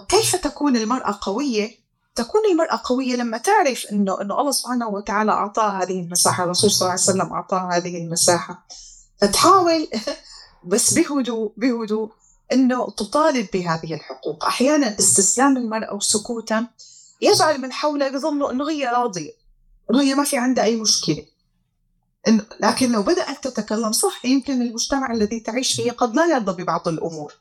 كيف 0.08 0.36
تكون 0.36 0.76
المرأة 0.76 1.18
قوية؟ 1.22 1.86
تكون 2.14 2.40
المرأة 2.50 2.80
قوية 2.84 3.16
لما 3.16 3.38
تعرف 3.38 3.86
إنه 3.92 4.20
إنه 4.20 4.40
الله 4.40 4.50
سبحانه 4.50 4.88
وتعالى 4.88 5.32
أعطاها 5.32 5.82
هذه 5.82 6.00
المساحة، 6.00 6.44
الرسول 6.44 6.70
صلى 6.70 6.80
الله 6.80 6.90
عليه 6.90 7.02
وسلم 7.02 7.32
أعطاها 7.32 7.76
هذه 7.76 7.96
المساحة، 7.96 8.66
فتحاول 9.20 9.88
بس 10.70 10.94
بهدوء 10.94 11.52
بهدوء. 11.56 12.10
إنه 12.52 12.90
تطالب 12.90 13.46
بهذه 13.52 13.94
الحقوق، 13.94 14.44
أحيانا 14.44 14.98
استسلام 14.98 15.56
المرأة 15.56 15.94
وسكوتها 15.94 16.70
يجعل 17.20 17.60
من 17.60 17.72
حولها 17.72 18.08
يظنوا 18.08 18.50
إنه 18.50 18.70
هي 18.70 18.86
راضية، 18.86 19.32
إنه 19.90 20.02
هي 20.02 20.14
ما 20.14 20.24
في 20.24 20.38
عندها 20.38 20.64
أي 20.64 20.76
مشكلة، 20.76 21.24
إن 22.28 22.42
لكن 22.60 22.92
لو 22.92 23.02
بدأت 23.02 23.48
تتكلم 23.48 23.92
صح 23.92 24.24
يمكن 24.24 24.62
المجتمع 24.62 25.12
الذي 25.12 25.40
تعيش 25.40 25.74
فيه 25.74 25.92
قد 25.92 26.16
لا 26.16 26.26
يرضى 26.26 26.62
ببعض 26.62 26.88
الأمور 26.88 27.34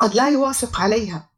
قد 0.00 0.14
لا 0.14 0.28
يوافق 0.28 0.80
عليها. 0.80 1.28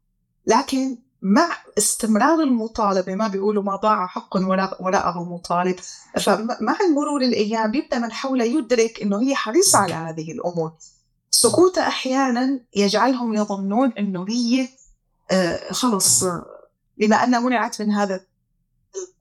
لكن 0.45 0.97
مع 1.21 1.57
استمرار 1.77 2.39
المطالبة 2.39 3.15
ما 3.15 3.27
بيقولوا 3.27 3.63
ما 3.63 3.75
ضاع 3.75 4.07
حق 4.07 4.35
وراءه 4.79 5.23
مطالب. 5.23 5.75
فمع 6.19 6.77
مرور 6.95 7.21
الأيام 7.21 7.73
يبدأ 7.73 7.99
من 7.99 8.11
حوله 8.11 8.45
يدرك 8.45 9.01
أنه 9.01 9.21
هي 9.21 9.35
حريصة 9.35 9.79
على 9.79 9.93
هذه 9.93 10.31
الأمور. 10.31 10.71
سكوتها 11.41 11.87
أحيانا 11.87 12.59
يجعلهم 12.75 13.33
يظنون 13.33 13.93
أنه 13.97 14.25
هي 14.29 14.69
آه 15.31 15.73
خلص 15.73 16.23
بما 16.97 17.23
أنها 17.23 17.39
منعت 17.39 17.81
من 17.81 17.91
هذا 17.91 18.21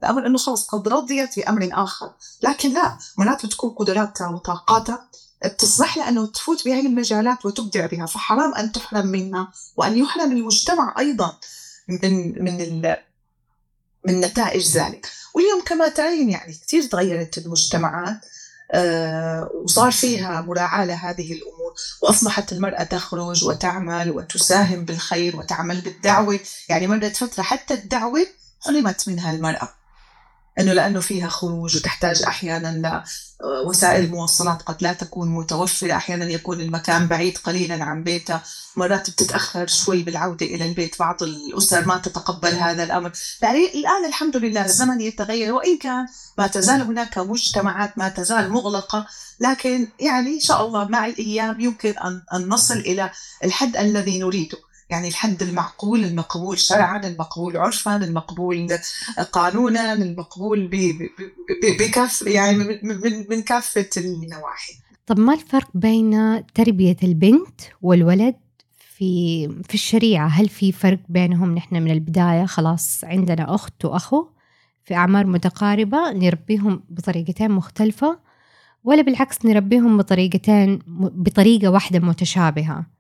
الأمر 0.03 0.27
إنه 0.27 0.39
خلص 0.39 0.67
قد 0.67 0.89
رضيت 0.89 1.37
بأمر 1.39 1.69
آخر. 1.73 2.11
لكن 2.43 2.73
لا 2.73 2.99
مرات 3.19 3.47
بتكون 3.47 3.71
قدراتها 3.71 4.29
وطاقاتها 4.29 5.09
بتسمح 5.45 5.97
لها 5.97 6.09
انه 6.09 6.27
تفوت 6.27 6.65
بهذه 6.65 6.87
المجالات 6.87 7.47
وتبدع 7.47 7.87
بها. 7.87 8.07
فحرام 8.07 8.55
أن 8.55 8.73
تحرم 8.73 9.07
منها 9.07 9.53
وأن 9.77 9.99
يحرم 9.99 10.33
المجتمع 10.33 10.95
أيضا 10.99 11.39
من 11.89 12.45
من 12.45 12.81
من 14.07 14.21
نتائج 14.21 14.69
ذلك. 14.69 15.07
واليوم 15.35 15.63
كما 15.65 15.89
ترين 15.89 16.31
يعني 16.31 16.53
كثير 16.53 16.83
تغيرت 16.83 17.39
المجتمعات. 17.39 18.09
آه 18.09 18.21
وصار 19.65 19.91
فيها 19.91 20.41
مراعاة 20.41 20.85
لهذه 20.85 21.33
الأمور 21.33 21.75
وأصبحت 22.03 22.53
المرأة 22.53 22.83
تخرج 22.83 23.45
وتعمل 23.45 24.11
وتساهم 24.11 24.85
بالخير 24.85 25.37
وتعمل 25.37 25.81
بالدعوة. 25.81 26.41
يعني 26.69 26.87
مرت 26.87 27.17
فترة 27.17 27.43
حتى 27.43 27.75
الدعوة 27.75 28.27
حرمت 28.61 29.09
منها 29.09 29.31
المرأة. 29.31 29.69
إنه 30.59 30.73
لأنه 30.73 31.01
فيها 31.01 31.29
خروج 31.29 31.77
وتحتاج 31.77 32.23
أحيانا 32.23 33.03
لوسائل 33.41 34.11
مواصلات 34.11 34.63
قد 34.63 34.83
لا 34.83 34.93
تكون 34.93 35.29
متوفرة، 35.29 35.93
أحيانا 35.93 36.25
يكون 36.25 36.61
المكان 36.61 37.07
بعيد 37.07 37.39
قليلا 37.39 37.85
عن 37.85 38.03
بيتها، 38.03 38.43
مرات 38.77 39.11
بتتأخر 39.11 39.67
شوي 39.67 40.03
بالعودة 40.03 40.47
إلى 40.47 40.69
البيت، 40.69 40.99
بعض 40.99 41.23
الأسر 41.23 41.87
ما 41.87 41.97
تتقبل 41.97 42.55
هذا 42.55 42.85
الأمر، 42.85 43.13
يعني 43.43 43.65
الآن 43.75 44.05
الحمد 44.07 44.37
لله 44.37 44.65
الزمن 44.65 45.01
يتغير 45.01 45.53
وإن 45.53 45.79
كان 45.79 46.07
ما 46.39 46.47
تزال 46.47 46.83
هناك 46.83 47.19
مجتمعات 47.19 47.99
ما 47.99 48.09
تزال 48.09 48.51
مغلقة، 48.51 49.07
لكن 49.41 49.89
يعني 50.01 50.35
إن 50.35 50.41
شاء 50.41 50.67
الله 50.67 50.89
مع 50.89 51.07
الأيام 51.07 51.61
يمكن 51.61 51.95
أن 52.35 52.49
نصل 52.49 52.79
إلى 52.79 53.11
الحد 53.45 53.77
الذي 53.77 54.19
نريده. 54.19 54.59
يعني 54.91 55.09
الحد 55.09 55.43
المعقول 55.43 56.05
المقبول 56.05 56.59
شرعا 56.59 57.07
المقبول 57.07 57.57
عرفا 57.57 57.97
المقبول 57.97 58.69
قانونا 59.33 59.93
المقبول 59.93 60.71
بكاف 61.79 62.23
يعني 62.23 62.59
من, 62.83 63.27
من 63.31 63.43
كافة 63.43 63.91
النواحي. 63.97 64.73
طب 65.07 65.19
ما 65.19 65.35
الفرق 65.35 65.69
بين 65.75 66.43
تربية 66.55 66.97
البنت 67.03 67.61
والولد 67.83 68.35
في 68.97 69.49
في 69.69 69.75
الشريعة؟ 69.75 70.29
هل 70.29 70.49
في 70.49 70.73
فرق 70.73 71.01
بينهم 71.09 71.55
نحن 71.55 71.83
من 71.83 71.91
البداية؟ 71.91 72.47
خلاص 72.47 73.05
عندنا 73.05 73.55
أخت 73.55 73.85
وأخو 73.85 74.27
في 74.85 74.95
أعمار 74.95 75.27
متقاربة 75.27 76.13
نربيهم 76.13 76.83
بطريقتين 76.89 77.51
مختلفة 77.51 78.19
ولا 78.85 79.03
بالعكس 79.03 79.45
نربيهم 79.45 79.99
بطريقتين 79.99 80.79
بطريقة 80.87 81.69
واحدة 81.69 81.99
متشابهة؟ 81.99 82.96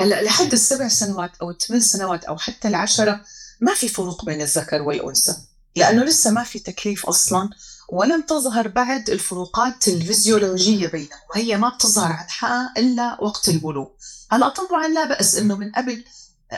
هلا 0.00 0.22
لحد 0.22 0.52
السبع 0.52 0.88
سنوات 0.88 1.30
أو 1.42 1.50
الثمان 1.50 1.80
سنوات 1.80 2.24
أو 2.24 2.38
حتى 2.38 2.68
العشرة 2.68 3.20
ما 3.60 3.74
في 3.74 3.88
فروق 3.88 4.24
بين 4.24 4.42
الذكر 4.42 4.82
والأنثى 4.82 5.36
لأنه 5.76 6.04
لسه 6.04 6.30
ما 6.30 6.44
في 6.44 6.58
تكليف 6.58 7.06
أصلا 7.06 7.50
ولم 7.88 8.22
تظهر 8.22 8.68
بعد 8.68 9.10
الفروقات 9.10 9.88
الفيزيولوجية 9.88 10.86
بينهم 10.86 11.18
وهي 11.30 11.56
ما 11.56 11.68
بتظهر 11.68 12.12
عن 12.12 12.28
حقها 12.28 12.72
إلا 12.76 13.18
وقت 13.20 13.48
البلوغ. 13.48 13.86
هلا 14.30 14.48
طبعا 14.48 14.88
لا 14.88 15.04
بأس 15.04 15.34
إنه 15.34 15.56
من 15.56 15.72
قبل 15.72 16.04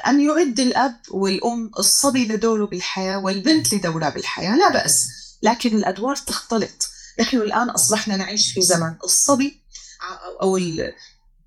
أن 0.07 0.21
يعد 0.21 0.61
الأب 0.61 0.97
والأم 1.11 1.71
الصبي 1.79 2.29
لدوره 2.29 2.67
بالحياة 2.67 3.19
والبنت 3.19 3.75
لدورها 3.75 4.09
بالحياة 4.09 4.57
لا 4.57 4.69
بأس 4.69 5.09
لكن 5.43 5.77
الأدوار 5.77 6.17
تختلط. 6.17 6.89
نحن 7.21 7.37
الآن 7.37 7.71
أصبحنا 7.71 8.17
نعيش 8.17 8.53
في 8.53 8.63
زمن 8.63 8.95
الصبي 9.05 9.63
أو 10.43 10.57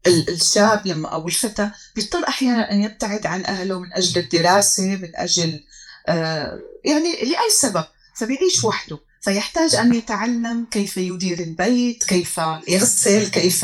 الشاب 0.07 0.87
لما 0.87 1.09
أو 1.09 1.27
الفتى 1.27 1.71
بيضطر 1.95 2.27
أحيانا 2.27 2.71
أن 2.71 2.81
يبتعد 2.81 3.25
عن 3.25 3.45
أهله 3.45 3.79
من 3.79 3.93
أجل 3.93 4.21
الدراسة 4.21 4.83
من 4.83 5.15
أجل 5.15 5.63
آه 6.07 6.59
يعني 6.85 7.11
لأي 7.11 7.49
سبب 7.51 7.83
فبيعيش 8.15 8.63
وحده. 8.63 8.99
فيحتاج 9.21 9.75
أن 9.75 9.93
يتعلم 9.93 10.67
كيف 10.71 10.97
يدير 10.97 11.39
البيت 11.39 12.03
كيف 12.03 12.41
يغسل 12.67 13.27
كيف 13.27 13.63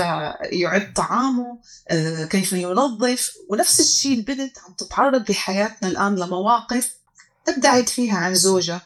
يعد 0.52 0.94
طعامه 0.94 1.60
آه 1.90 2.26
كيف 2.26 2.54
ينظف. 2.54 3.32
ونفس 3.50 3.80
الشيء 3.80 4.14
البنت 4.14 4.58
عم 4.60 4.74
تتعرض 4.74 5.26
بحياتنا 5.26 5.90
الآن 5.90 6.16
لمواقف 6.16 6.90
تبتعد 7.46 7.90
فيها 7.90 8.18
عن 8.18 8.36
زوجها 8.36 8.82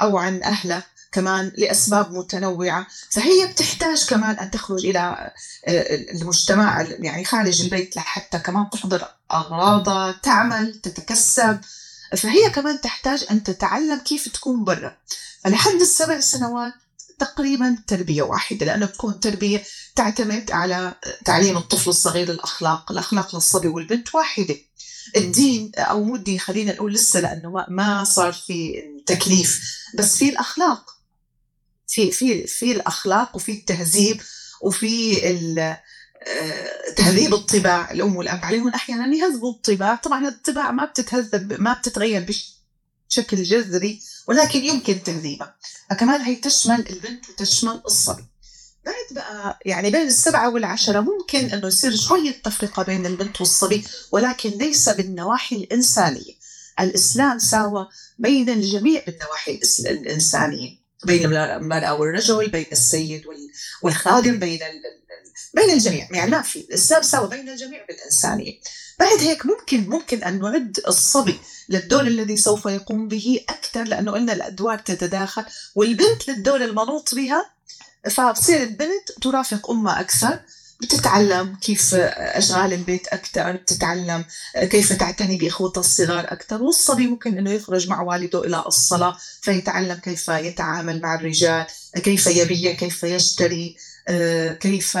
أو 0.00 0.18
عن 0.18 0.42
أهلها. 0.42 0.93
كمان 1.14 1.52
لأسباب 1.56 2.12
متنوعة. 2.12 2.86
فهي 3.10 3.46
بتحتاج 3.46 4.06
كمان 4.06 4.38
أن 4.38 4.50
تخرج 4.50 4.86
إلى 4.86 5.32
آه، 5.66 6.12
المجتمع 6.12 6.82
يعني 6.82 7.24
خارج 7.24 7.62
البيت 7.62 7.96
لحتى 7.96 8.38
كمان 8.38 8.70
تحضر 8.70 9.08
أغراضها 9.32 10.12
تعمل 10.22 10.74
تتكسب. 10.74 11.60
فهي 12.16 12.50
كمان 12.50 12.80
تحتاج 12.80 13.24
أن 13.30 13.42
تتعلم 13.42 13.98
كيف 13.98 14.28
تكون 14.28 14.64
برا. 14.64 14.96
فلحد 15.44 15.80
السبع 15.80 16.20
سنوات 16.20 16.72
تقريبا 17.18 17.78
تربية 17.86 18.22
واحدة 18.22 18.66
لأنه 18.66 18.86
بتكون 18.86 19.20
تربية 19.20 19.62
تعتمد 19.96 20.50
على 20.52 20.94
تعليم 21.24 21.56
الطفل 21.56 21.90
الصغير 21.90 22.30
الأخلاق 22.30 22.92
الأخلاق 22.92 23.34
للصبي 23.34 23.68
والبنت 23.68 24.14
واحدة. 24.14 24.56
الدين 25.16 25.72
أو 25.76 26.04
مو 26.04 26.16
الدين 26.16 26.38
خلينا 26.40 26.72
نقول 26.72 26.92
لسه 26.92 27.20
لأنه 27.20 27.64
ما 27.68 28.04
صار 28.04 28.32
في 28.32 28.82
تكليف 29.06 29.78
بس 29.94 30.16
في 30.16 30.28
الأخلاق. 30.28 30.93
في 31.86 32.10
في 32.10 32.46
في 32.46 32.72
الأخلاق 32.72 33.36
وفي 33.36 33.52
التهذيب 33.52 34.20
وفي 34.62 35.20
آه، 36.26 36.92
تهذيب 36.96 37.34
الطباع. 37.34 37.90
الأم 37.90 38.16
والأب 38.16 38.44
عليهم 38.44 38.68
أحيانا 38.68 39.16
يهذبوا 39.16 39.52
الطباع. 39.52 39.94
طبعا 39.94 40.28
الطباع 40.28 40.70
ما 40.70 40.84
بتتهذب 40.84 41.60
ما 41.60 41.72
بتتغير 41.72 42.26
بشكل 43.10 43.42
جذري 43.42 44.00
ولكن 44.26 44.64
يمكن 44.64 45.02
تهذيبها 45.02 45.56
فكمان 45.90 46.20
هي 46.20 46.34
تشمل 46.34 46.88
البنت 46.90 47.30
وتشمل 47.30 47.82
الصبي. 47.86 48.24
بعد 48.84 48.94
بقى 49.10 49.58
يعني 49.66 49.90
بين 49.90 50.06
السبعة 50.06 50.50
والعشرة 50.50 51.00
ممكن 51.00 51.38
أنه 51.38 51.66
يصير 51.68 51.96
شوية 51.96 52.30
تفرقة 52.44 52.82
بين 52.82 53.06
البنت 53.06 53.40
والصبي 53.40 53.84
ولكن 54.12 54.50
ليس 54.50 54.88
بالنواحي 54.88 55.56
الإنسانية. 55.56 56.34
الإسلام 56.80 57.38
ساوى 57.38 57.88
بين 58.18 58.50
الجميع 58.50 59.04
بالنواحي 59.06 59.60
الإنسانية 59.80 60.83
بين 61.04 61.36
المرأة 61.36 61.94
والرجل 61.94 62.48
بين 62.50 62.66
السيد 62.72 63.24
والخادم 63.82 64.38
بين 64.38 64.58
بين 65.54 65.70
الجميع. 65.70 66.08
يعني 66.10 66.30
ما 66.30 66.42
في 66.42 66.58
الإسلام 66.60 67.02
ساوى 67.02 67.28
بين 67.28 67.48
الجميع 67.48 67.84
بالإنسانية. 67.88 68.60
بعد 68.98 69.18
هيك 69.18 69.46
ممكن 69.46 69.88
ممكن 69.88 70.24
أن 70.24 70.40
نعد 70.40 70.80
الصبي 70.88 71.38
للدور 71.68 72.00
الذي 72.00 72.36
سوف 72.36 72.66
يقوم 72.66 73.08
به 73.08 73.44
أكثر 73.48 73.82
لأنه 73.84 74.12
قلنا 74.12 74.32
الأدوار 74.32 74.78
تتداخل 74.78 75.44
والبنت 75.74 76.28
للدور 76.28 76.64
المنوط 76.64 77.14
بها 77.14 77.50
فبصير 78.10 78.62
البنت 78.62 79.10
ترافق 79.22 79.70
أمها 79.70 80.00
أكثر. 80.00 80.40
بتتعلم 80.84 81.56
كيف 81.60 81.94
أشغال 81.94 82.72
البيت 82.72 83.08
أكثر 83.08 83.52
بتتعلم 83.52 84.24
كيف 84.56 84.92
تعتني 84.92 85.36
بإخوتها 85.36 85.80
الصغار 85.80 86.32
أكثر 86.32 86.62
والصبي 86.62 87.06
ممكن 87.06 87.38
أنه 87.38 87.50
يخرج 87.50 87.88
مع 87.88 88.02
والده 88.02 88.44
إلى 88.44 88.64
الصلاة 88.66 89.16
فيتعلم 89.42 89.94
كيف 89.94 90.28
يتعامل 90.28 91.00
مع 91.00 91.14
الرجال 91.14 91.66
كيف 91.94 92.26
يبيع 92.26 92.72
كيف 92.72 93.02
يشتري 93.04 93.76
كيف 94.60 94.98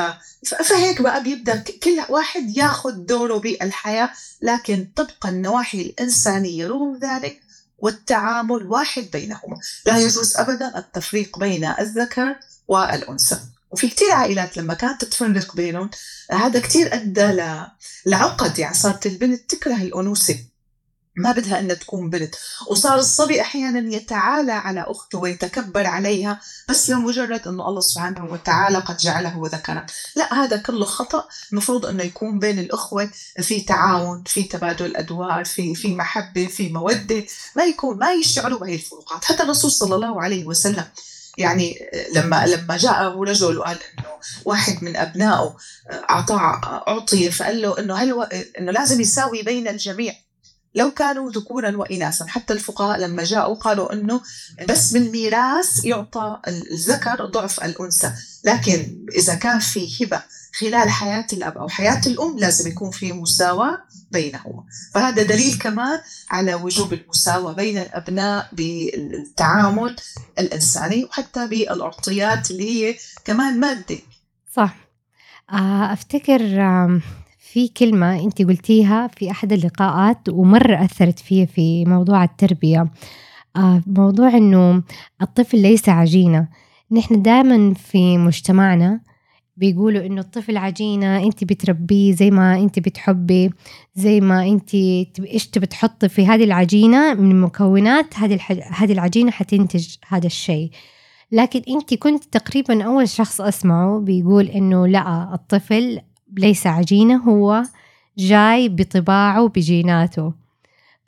فهيك 0.64 1.02
بقى 1.02 1.22
بيبدأ 1.22 1.64
كل 1.82 2.00
واحد 2.08 2.56
ياخذ 2.56 2.92
دوره 2.92 3.38
بالحياة. 3.38 4.10
لكن 4.42 4.88
تبقى 4.96 5.28
النواحي 5.28 5.80
الإنسانية 5.82 6.66
رغم 6.66 6.98
ذلك 7.02 7.40
والتعامل 7.78 8.66
واحد 8.66 9.06
بينهما. 9.12 9.60
لا 9.86 9.98
يجوز 9.98 10.36
ابدا 10.36 10.78
التفريق 10.78 11.38
بين 11.38 11.64
الذكر 11.64 12.36
والأنثى. 12.68 13.38
وفي 13.74 13.88
كتير 13.88 14.10
عائلات 14.10 14.56
لما 14.56 14.74
كانت 14.74 15.04
تفرق 15.04 15.56
بينهم 15.56 15.90
هذا 16.30 16.60
كتير 16.60 16.94
أدى 16.94 17.42
لعقد 18.06 18.58
يعني. 18.58 18.74
صارت 18.74 19.06
البنت 19.06 19.50
تكره 19.50 19.76
الأنوثة. 19.76 20.38
ما 21.16 21.32
بدها 21.32 21.60
إنها 21.60 21.74
تكون 21.74 22.10
بنت. 22.10 22.34
وصار 22.70 22.98
الصبي 22.98 23.40
أحيانا 23.40 23.94
يتعالى 23.94 24.52
على 24.52 24.84
أخته 24.88 25.18
ويتكبر 25.18 25.86
عليها 25.86 26.40
بس 26.68 26.90
لمجرد 26.90 27.48
إنه 27.48 27.68
الله 27.68 27.80
سبحانه 27.80 28.24
وتعالى 28.32 28.78
قد 28.78 28.96
جعله 28.96 29.42
ذكرا 29.52 29.86
لا 30.16 30.34
هذا 30.34 30.56
كله 30.56 30.84
خطأ. 30.84 31.28
المفروض 31.52 31.86
إنه 31.86 32.02
يكون 32.02 32.38
بين 32.38 32.58
الأخوة 32.58 33.10
في 33.42 33.60
تعاون 33.60 34.24
في 34.26 34.42
تبادل 34.42 34.96
أدوار 34.96 35.44
في 35.44 35.74
في 35.74 35.94
محبة 35.94 36.46
في 36.46 36.68
مودة. 36.68 37.24
ما 37.56 37.64
يكون 37.64 37.98
ما 37.98 38.12
يشعروا 38.12 38.58
بهي 38.58 38.74
الفروقات. 38.74 39.24
حتى 39.24 39.42
الرسول 39.42 39.70
صلى 39.70 39.94
الله 39.94 40.22
عليه 40.22 40.44
وسلم 40.44 40.84
يعني 41.38 41.78
لما 42.14 42.46
لما 42.46 42.76
جاءه 42.76 43.24
رجل 43.24 43.58
وقال 43.58 43.76
إنه 43.98 44.06
واحد 44.44 44.84
من 44.84 44.96
أبنائه 44.96 45.56
أعطاه 46.10 46.60
أعطي 46.88 47.30
فقال 47.30 47.62
له 47.62 47.78
إنه 47.78 47.94
هل 47.94 48.22
إنه 48.58 48.72
لازم 48.72 49.00
يساوي 49.00 49.42
بين 49.42 49.68
الجميع. 49.68 50.14
لو 50.74 50.90
كانوا 50.90 51.30
ذكورا 51.30 51.76
وإناثا 51.76 52.26
حتى 52.26 52.52
الفقهاء 52.52 53.00
لما 53.00 53.24
جاءوا 53.24 53.54
قالوا 53.54 53.92
إنه 53.92 54.20
بس 54.68 54.92
بالميراث 54.92 55.84
يعطى 55.84 56.40
الذكر 56.48 57.24
ضعف 57.24 57.64
الأنثى. 57.64 58.12
لكن 58.44 59.06
إذا 59.16 59.34
كان 59.34 59.58
في 59.58 60.04
هبة 60.04 60.22
خلال 60.58 60.90
حياة 60.90 61.26
الأب 61.32 61.58
أو 61.58 61.68
حياة 61.68 62.00
الأم 62.06 62.38
لازم 62.38 62.70
يكون 62.70 62.90
في 62.90 63.12
مساواة 63.12 63.78
بينهما. 64.10 64.64
فهذا 64.94 65.22
دليل 65.22 65.58
كمان 65.58 66.00
على 66.30 66.54
وجوب 66.54 66.92
المساواة 66.92 67.52
بين 67.52 67.78
الأبناء 67.78 68.48
بالتعامل 68.52 69.96
الإنساني 70.38 71.04
وحتى 71.04 71.46
بالأعطيات 71.46 72.50
اللي 72.50 72.70
هي 72.70 72.96
كمان 73.24 73.60
مادة 73.60 73.98
صح. 74.56 74.76
آه، 75.50 75.92
أفتكر 75.92 76.40
في 77.54 77.68
كلمة 77.68 78.24
أنت 78.24 78.42
قلتيها 78.42 79.06
في 79.06 79.30
أحد 79.30 79.52
اللقاءات 79.52 80.28
ومرة 80.28 80.84
أثرت 80.84 81.18
فيه 81.18 81.46
في 81.46 81.84
موضوع 81.84 82.24
التربية 82.24 82.90
آه، 83.56 83.82
موضوع 83.86 84.28
أنه 84.28 84.82
الطفل 85.22 85.58
ليس 85.58 85.88
عجينة 85.88 86.48
نحن 86.92 87.22
دائما 87.22 87.74
في 87.74 88.18
مجتمعنا 88.18 89.00
بيقولوا 89.56 90.06
إنه 90.06 90.20
الطفل 90.20 90.56
عجينة 90.56 91.22
أنت 91.22 91.44
بتربيه 91.44 92.12
زي 92.12 92.30
ما 92.30 92.58
أنت 92.58 92.78
بتحبي 92.78 93.50
زي 93.94 94.20
ما 94.20 94.48
أنت 94.48 94.74
إيش 94.74 95.46
تبي 95.46 95.66
تحطي 95.66 96.08
في 96.08 96.26
هذه 96.26 96.44
العجينة 96.44 97.14
من 97.14 97.40
مكونات 97.40 98.18
هذه. 98.18 98.40
هذه 98.70 98.92
العجينة 98.92 99.30
حتنتج 99.30 99.88
هذا 100.08 100.26
الشيء 100.26 100.70
لكن 101.32 101.62
أنت 101.68 101.94
كنت 101.94 102.24
تقريبا 102.24 102.84
أول 102.84 103.08
شخص 103.08 103.40
أسمعه 103.40 103.98
بيقول 104.00 104.46
إنه 104.46 104.86
لا 104.86 105.34
الطفل 105.34 106.00
ليس 106.36 106.66
عجينة 106.66 107.16
هو 107.16 107.62
جاي 108.18 108.68
بطباعه 108.68 109.48
بجيناته 109.48 110.32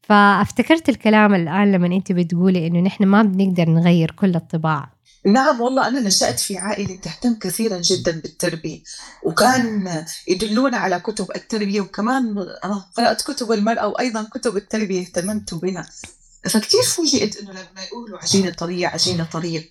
فافتكرت 0.03 0.89
الكلام 0.89 1.35
الآن 1.35 1.73
لما 1.73 1.87
أنت 1.87 2.12
بتقولي 2.12 2.67
إنه 2.67 2.81
نحن 2.81 3.05
ما 3.05 3.23
بنقدر 3.23 3.71
نغير 3.71 4.11
كل 4.11 4.37
الطباع. 4.37 4.97
نعم 5.27 5.61
والله 5.61 5.89
أنا 5.89 6.01
نشأت 6.01 6.41
في 6.41 6.59
عائلة 6.59 6.97
تهتم 6.97 7.35
كثيرا 7.35 7.79
جدا 7.79 8.21
بالتربية 8.21 8.81
وكان 9.23 10.05
يدلونا 10.29 10.77
على 10.77 11.01
كتب 11.01 11.27
التربية 11.37 11.81
وكمان 11.81 12.39
أنا 12.65 12.85
قرأت 12.97 13.23
كتب 13.23 13.53
المرأة 13.53 13.87
وأيضا 13.87 14.23
كتب 14.23 14.57
التربية 14.57 15.01
اهتممت 15.01 15.55
بها. 15.55 15.87
فكتير 16.45 16.83
فوجئت 16.83 17.37
إنه 17.37 17.51
لما 17.51 17.83
يقولوا 17.89 18.19
عجينة 18.19 18.51
طرية 18.51 18.87
عجينة 18.87 19.25
طرية 19.33 19.65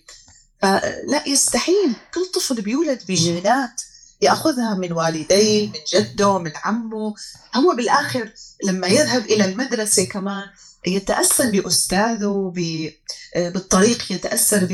لا 1.08 1.28
يستحيل. 1.28 1.92
كل 2.14 2.26
طفل 2.34 2.62
بيولد 2.62 3.00
بجينات. 3.08 3.82
يأخذها 4.22 4.74
من 4.74 4.92
والديه 4.92 5.66
من 5.68 5.80
جده 5.92 6.38
من 6.38 6.52
عمه. 6.64 7.14
هو 7.54 7.74
بالآخر 7.76 8.32
لما 8.64 8.86
يذهب 8.86 9.24
إلى 9.24 9.44
المدرسة 9.44 10.04
كمان 10.04 10.44
يتأثر 10.86 11.50
بأستاذه 11.50 12.52
بالطريق 13.36 14.12
يتأثر 14.12 14.66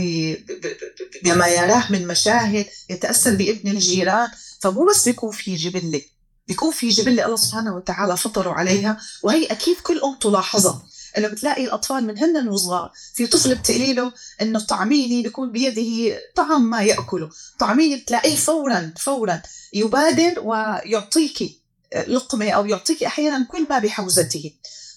بما 1.24 1.46
يراه 1.46 1.92
من 1.92 2.06
مشاهد 2.06 2.66
يتأثر 2.90 3.34
بابن 3.34 3.70
الجيران. 3.70 4.28
فمو 4.60 4.86
بس 4.90 5.04
بيكون 5.08 5.30
في 5.30 5.54
جبلة 5.54 6.02
بيكون 6.48 6.72
في 6.72 6.88
جبلة 6.88 7.24
الله 7.24 7.36
سبحانه 7.36 7.76
وتعالى 7.76 8.16
فطروا 8.16 8.52
عليها 8.54 9.00
وهي 9.22 9.46
أكيد 9.46 9.76
كل 9.76 10.00
أم 10.04 10.18
تلاحظها. 10.20 10.82
إنه 11.18 11.28
بتلاقي 11.28 11.64
الأطفال 11.64 12.04
من 12.06 12.18
هن 12.18 12.48
وصغار 12.48 12.92
في 13.14 13.26
طفل 13.26 13.54
بتقولي 13.54 13.92
له 13.92 14.12
إنه 14.42 14.60
طعميني 14.60 15.22
بيكون 15.22 15.52
بيده 15.52 16.18
طعم 16.34 16.70
ما 16.70 16.82
يأكله. 16.82 17.30
طعميني 17.58 17.96
بتلاقيه 17.96 18.36
فورا 18.36 18.92
فورا 18.98 19.42
يبادر 19.72 20.34
ويعطيك 20.40 21.58
لقمة 22.06 22.50
أو 22.50 22.66
يعطيك 22.66 23.04
أحيانا 23.04 23.44
كل 23.44 23.66
ما 23.70 23.78
بحوزته. 23.78 24.52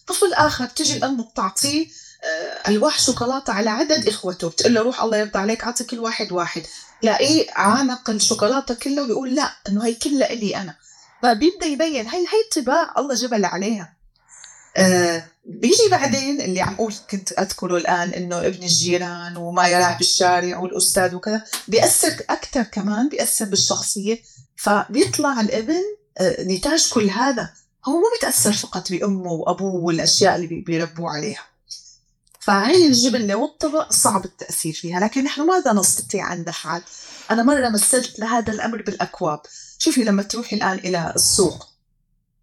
طفل 0.07 0.33
آخر 0.33 0.65
تجي 0.65 0.97
الأم 0.97 1.21
بتعطيه 1.21 1.87
آه، 2.23 2.69
ألواح 2.69 2.99
شوكولاتة 2.99 3.53
على 3.53 3.69
عدد 3.69 4.07
إخوته. 4.07 4.49
بتقول 4.49 4.73
له 4.73 4.81
روح 4.81 5.01
الله 5.01 5.17
يرضى 5.17 5.39
عليك 5.39 5.63
أعطي 5.63 5.83
كل 5.83 5.99
واحد 5.99 6.31
واحد. 6.31 6.63
تلاقيه 7.01 7.51
عانق 7.51 8.09
الشوكولاتة 8.09 8.73
كله 8.73 9.01
ويقول 9.03 9.35
لا 9.35 9.55
إنه 9.69 9.85
هي 9.85 9.93
كلها 9.93 10.33
إلي 10.33 10.57
أنا. 10.57 10.75
فبيبدأ 11.23 11.65
يبين 11.65 12.07
هي 12.07 12.19
هي 12.19 12.41
الطباع 12.49 12.93
الله 12.97 13.15
جبل 13.15 13.45
عليها. 13.45 13.94
آه 14.77 15.25
بيجي 15.45 15.89
بعدين 15.91 16.41
اللي 16.41 16.61
عم 16.61 16.73
أقول 16.73 16.93
كنت 17.11 17.31
أذكره 17.31 17.77
الآن 17.77 18.09
إنه 18.09 18.39
ابن 18.39 18.63
الجيران 18.63 19.37
وما 19.37 19.67
يراه 19.67 19.97
بالشارع 19.97 20.57
والأستاذ 20.57 21.15
وكذا 21.15 21.43
بيأثر 21.67 22.23
أكثر 22.29 22.63
كمان 22.63 23.09
بيأثر 23.09 23.45
بالشخصية. 23.45 24.19
فبيطلع 24.55 25.41
الابن 25.41 25.81
آه 26.17 26.43
نتاج 26.43 26.89
كل 26.93 27.09
هذا. 27.09 27.53
هو 27.85 27.91
مو 27.91 28.05
بيتاثر 28.13 28.53
فقط 28.53 28.91
بأمه 28.91 29.31
وأبوه 29.31 29.75
والأشياء 29.75 30.35
اللي 30.35 30.47
بيربوه 30.47 31.09
عليها. 31.09 31.45
فهي 32.39 32.87
الجبلة 32.87 33.35
والطبق 33.35 33.91
صعب 33.91 34.25
التأثير 34.25 34.73
فيها. 34.73 34.99
لكن 34.99 35.23
نحن 35.23 35.41
ماذا 35.41 35.73
نستطيع 35.73 36.33
أن 36.33 36.45
نفعل 36.47 36.81
أنا 37.31 37.43
مرة 37.43 37.69
مثلت 37.69 38.19
لهذا 38.19 38.53
الأمر 38.53 38.81
بالأكواب. 38.81 39.39
شوفي 39.79 40.03
لما 40.03 40.23
تروحي 40.23 40.55
الآن 40.55 40.77
إلى 40.77 41.13
السوق. 41.15 41.74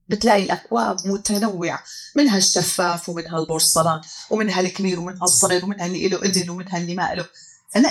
بتلاقي 0.08 0.42
الأكواب 0.42 0.96
متنوعة 1.04 1.82
منها 2.16 2.38
الشفاف 2.38 3.08
ومنها 3.08 3.38
البورصلان 3.38 4.00
ومنها 4.30 4.60
الكبير 4.60 5.00
ومنها 5.00 5.24
الصغير 5.24 5.64
ومنها 5.64 5.86
اللي 5.86 6.08
له 6.08 6.22
إذن 6.22 6.50
ومنها 6.50 6.78
اللي 6.78 6.94
ما 6.94 7.14
له 7.14 7.26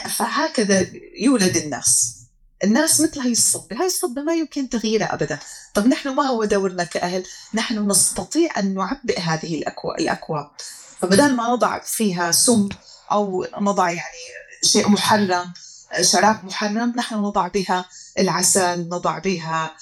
فهكذا 0.08 0.88
يولد 1.20 1.58
الناس. 1.58 2.16
الناس 2.64 3.02
مثل 3.02 3.20
هاي 3.20 3.32
الصدمة 3.32 3.80
هاي 3.80 3.86
الصدمة 3.86 4.24
ما 4.24 4.34
يمكن 4.34 4.70
تغييرها 4.70 5.14
أبدا. 5.14 5.40
طب 5.74 5.88
نحن 5.88 6.10
ما 6.10 6.24
هو 6.24 6.44
دورنا 6.44 6.84
كأهل؟ 6.84 7.24
نحن 7.54 7.92
نستطيع 7.92 8.60
أن 8.60 8.74
نعبئ 8.74 9.20
هذه 9.20 9.64
الأكواب. 10.00 10.52
فبدل 11.00 11.36
ما 11.36 11.50
نضع 11.50 11.80
فيها 11.80 12.32
سم 12.32 12.70
أو 13.12 13.48
نضع 13.62 13.90
يعني 13.90 14.18
شيء 14.64 14.90
محرم 14.90 15.54
شراب 16.02 16.46
محرم 16.46 16.94
نحن 16.96 17.16
نضع 17.16 17.48
بها 17.48 17.86
العسل 18.20 18.80
نضع 18.90 19.20
بها 19.20 19.76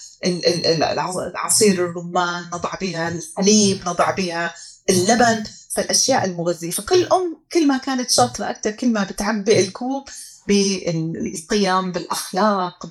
عصير 1.35 1.85
الرمان 1.85 2.43
نضع 2.53 2.71
بها 2.81 3.09
الحليب 3.09 3.89
نضع 3.89 4.11
بها 4.11 4.53
اللبن 4.89 5.43
فالأشياء 5.69 6.25
المغذية. 6.25 6.71
فكل 6.71 7.05
أم 7.05 7.37
كل 7.53 7.67
ما 7.67 7.77
كانت 7.77 8.11
شاطرة 8.11 8.49
أكثر 8.49 8.71
كل 8.71 8.87
ما 8.87 9.03
بتعبئ 9.03 9.59
الكوب 9.59 10.09
بالقيم 10.47 11.91
بالأخلاق 11.91 12.89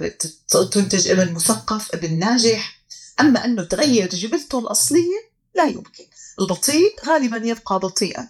تنتج 0.72 1.09
ابن 1.09 1.33
مثقف 1.33 1.94
ابن 1.94 2.18
ناجح. 2.18 2.78
أما 3.20 3.44
أنه 3.44 3.64
تغير 3.64 4.09
جبلته 4.09 4.59
الأصلية 4.59 5.28
لا 5.54 5.64
يمكن. 5.64 6.04
البطيء 6.40 6.94
غالبا 7.07 7.37
يبقى 7.37 7.78
بطيئا. 7.78 8.28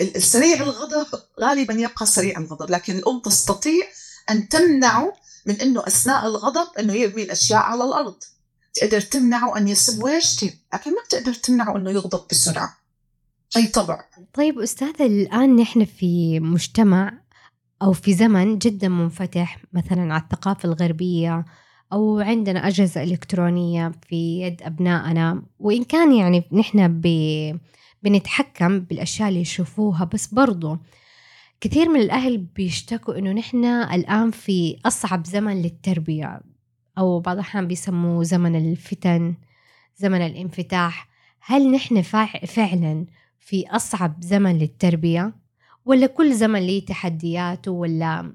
السريع 0.00 0.62
الغضب 0.62 1.06
غالبا 1.40 1.74
يبقى 1.74 2.06
سريع 2.06 2.38
الغضب 2.38 2.70
لكن 2.70 2.96
الأم 2.96 3.20
تستطيع 3.20 3.84
أن 4.30 4.48
تمنعه 4.48 5.12
من 5.46 5.54
إنه 5.54 5.82
أثناء 5.86 6.26
الغضب 6.26 6.66
إنه 6.78 6.92
يرمي 6.92 7.22
الأشياء 7.22 7.60
على 7.60 7.84
الأرض. 7.84 8.16
تقدر 8.74 9.00
تمنعه 9.00 9.58
أن 9.58 9.68
يسب 9.68 10.02
ويشتم 10.02 10.50
لكن 10.74 10.90
ما 10.90 10.96
بتقدر 11.06 11.34
تمنعه 11.34 11.76
إنه 11.76 11.90
يغضب 11.90 12.20
بسرعة. 12.30 12.76
أي 13.56 13.66
طبع. 13.66 14.04
طيب 14.34 14.58
أستاذة 14.58 15.06
الآن 15.06 15.56
نحن 15.56 15.84
في 15.84 16.40
مجتمع 16.40 17.12
أو 17.82 17.92
في 17.92 18.14
زمن 18.14 18.58
جدا 18.58 18.88
منفتح 18.88 19.58
مثلا 19.72 20.14
على 20.14 20.22
الثقافة 20.22 20.66
الغربية 20.68 21.44
أو 21.92 22.20
عندنا 22.20 22.68
أجهزة 22.68 23.02
إلكترونية 23.02 23.92
في 24.08 24.40
يد 24.40 24.62
أبنائنا. 24.62 25.42
وإن 25.58 25.84
كان 25.84 26.12
يعني 26.12 26.48
نحن 26.52 27.00
بنتحكم 28.04 28.80
بالأشياء 28.80 29.28
اللي 29.28 29.40
يشوفوها 29.40 30.04
بس 30.04 30.26
برضو 30.26 30.78
كثير 31.60 31.88
من 31.88 32.00
الأهل 32.00 32.38
بيشتكوا 32.38 33.18
إنه 33.18 33.32
نحن 33.32 33.64
الآن 33.64 34.30
في 34.30 34.78
أصعب 34.86 35.26
زمن 35.26 35.62
للتربية 35.62 36.40
أو 36.98 37.20
بعض 37.20 37.34
الأحيان 37.34 37.68
بيسموه 37.68 38.24
زمن 38.24 38.56
الفتن 38.56 39.34
زمن 39.96 40.26
الانفتاح. 40.26 41.08
هل 41.40 41.70
نحن 41.70 42.02
فعلا 42.46 43.06
في 43.38 43.66
أصعب 43.68 44.24
زمن 44.24 44.58
للتربية؟ 44.58 45.34
ولا 45.84 46.06
كل 46.06 46.34
زمن 46.34 46.60
ليه 46.60 46.86
تحدياته؟ 46.86 47.70
ولا 47.70 48.32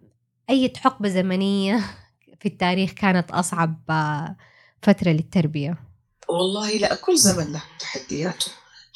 أي 0.50 0.74
حقبة 0.78 1.10
زمنية 1.10 1.80
في 2.40 2.46
التاريخ 2.46 2.92
كانت 2.92 3.32
أصعب 3.32 3.76
فترة 4.82 5.10
للتربية؟ 5.12 5.78
والله 6.30 6.78
لا 6.78 6.96
كل 6.96 7.18
زمن 7.18 7.54
له 7.54 7.64
تحدياته. 7.80 8.52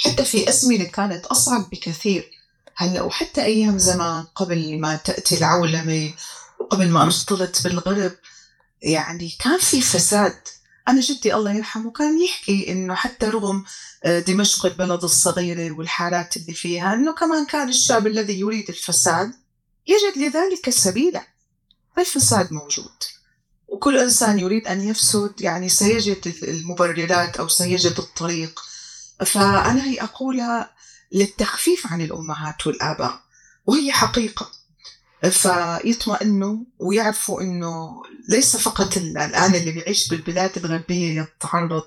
حتى 0.06 0.26
في 0.26 0.50
أزمنة 0.50 0.84
كانت 0.84 1.26
أصعب 1.26 1.70
بكثير. 1.70 2.32
هلا 2.76 3.02
وحتى 3.02 3.44
أيام 3.44 3.78
زمان 3.78 4.24
قبل 4.36 4.80
ما 4.80 4.96
تأتي 4.96 5.38
العولمة 5.38 6.14
وقبل 6.60 6.90
ما 6.90 7.06
نختلط 7.06 7.64
بالغرب 7.64 8.12
يعني 8.82 9.36
كان 9.40 9.58
في 9.60 9.82
فساد. 9.82 10.40
أنا 10.88 11.02
جدي 11.02 11.36
الله 11.36 11.54
يرحمه 11.54 11.92
كان 11.92 12.24
يحكي 12.24 12.72
إنه 12.72 12.96
حتى 12.96 13.26
رغم 13.26 13.66
آه، 14.04 14.20
دمشق 14.20 14.66
البلد 14.66 15.04
الصغيرة 15.04 15.72
والحارات 15.72 16.38
اللي 16.38 16.54
فيها 16.54 16.94
إنه 16.94 17.14
كمان 17.14 17.46
كان 17.46 17.70
الشاب 17.70 18.08
الذي 18.08 18.40
يريد 18.40 18.70
الفساد 18.70 19.32
يجد 19.88 20.18
لذلك 20.18 20.70
سبيلا. 20.70 21.24
الفساد 21.98 22.54
موجود. 22.54 23.04
وكل 23.68 23.98
إنسان 23.98 24.40
يريد 24.40 24.68
أن 24.68 24.88
يفسد 24.88 25.34
يعني 25.42 25.70
سيجد 25.70 26.34
المبررات 26.44 27.38
أو 27.38 27.48
سيجد 27.48 28.00
الطريق. 28.00 28.73
فأنا 29.26 29.86
هي 29.86 30.02
أقولها 30.02 30.74
للتخفيف 31.12 31.88
عن 31.88 32.02
الأمهات 32.02 32.68
والآباء 32.68 33.20
وهي 33.66 33.92
حقيقة. 33.92 34.52
فيطمئنوا 35.32 36.58
ويعرفوا 36.80 37.42
إنه 37.42 38.04
ليس 38.30 38.58
فقط 38.58 38.98
الآن 38.98 39.56
اللي 39.56 39.72
بيعيش 39.72 40.08
بالبلاد 40.08 40.58
الغربية 40.58 41.22
يتعرض 41.22 41.84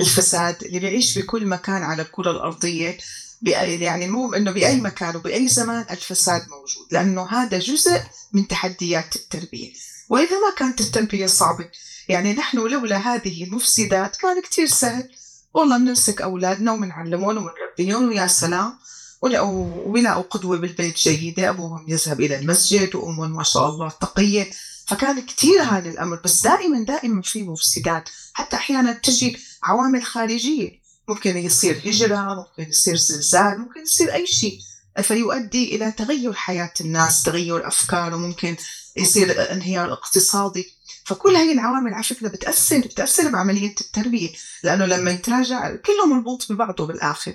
للفساد 0.00 0.64
اللي 0.64 0.78
بيعيش 0.78 1.18
بكل 1.18 1.46
مكان 1.46 1.82
على 1.82 2.02
الكرة 2.02 2.30
الأرضية 2.30 2.98
يعني 3.42 4.04
المهم 4.04 4.34
إنه 4.34 4.50
بأي 4.50 4.80
مكان 4.80 5.16
وبأي 5.16 5.48
زمان 5.48 5.86
الفساد 5.90 6.40
موجود 6.48 6.86
لأنه 6.90 7.28
هذا 7.30 7.58
جزء 7.58 8.00
من 8.32 8.48
تحديات 8.48 9.16
التربية. 9.16 9.72
وإذا 10.08 10.38
ما 10.38 10.54
كانت 10.56 10.80
التربية 10.80 11.26
صعبة 11.26 11.68
يعني 12.08 12.32
نحن 12.32 12.58
لولا 12.58 12.96
هذه 12.96 13.44
المفسدات 13.44 14.16
كان 14.16 14.42
كتير 14.42 14.66
سهل 14.66 15.08
والله 15.54 15.78
بنمسك 15.78 16.22
أولادنا 16.22 16.72
وبنعلمهم 16.72 17.36
وبنربيهم 17.36 18.08
ويا 18.08 18.26
سلام. 18.26 18.78
وبيلاقوا 19.22 20.22
قدوة 20.22 20.56
بالبيت 20.56 20.96
جيدة 20.96 21.50
أبوهم 21.50 21.84
يذهب 21.88 22.20
إلى 22.20 22.38
المسجد 22.38 22.94
وأمهم 22.94 23.36
ما 23.36 23.42
شاء 23.42 23.68
الله 23.68 23.88
تقية. 23.88 24.50
فكان 24.86 25.20
كتير 25.20 25.62
هذا 25.62 25.90
الأمر 25.90 26.20
بس 26.24 26.42
دائما 26.42 26.84
دائما 26.84 27.22
في 27.22 27.42
مفسدات. 27.42 28.08
حتى 28.32 28.56
أحيانا 28.56 28.92
تجي 28.92 29.38
عوامل 29.62 30.02
خارجية. 30.02 30.82
ممكن 31.08 31.36
يصير 31.36 31.82
هجرة 31.86 32.34
ممكن 32.34 32.70
يصير 32.70 32.96
زلزال 32.96 33.58
ممكن 33.58 33.80
يصير 33.80 34.14
أي 34.14 34.26
شيء. 34.26 34.58
فيؤدي 35.02 35.76
إلى 35.76 35.92
تغير 35.92 36.32
حياة 36.32 36.72
الناس 36.80 37.22
تغير 37.22 37.68
أفكار 37.68 38.14
وممكن 38.14 38.56
يصير 38.96 39.52
انهيار 39.52 39.92
اقتصادي. 39.92 40.64
فكل 41.04 41.36
هاي 41.36 41.52
العوامل 41.52 41.94
على 41.94 42.02
فكرة 42.02 42.28
بتاثر 42.28 42.78
بتأثر 42.78 43.28
بعملية 43.28 43.74
التربية 43.80 44.30
لأنه 44.62 44.86
لما 44.86 45.10
يتراجع 45.10 45.76
كله 45.76 46.06
مربوط 46.06 46.52
ببعضه 46.52 46.86
بالآخر. 46.86 47.34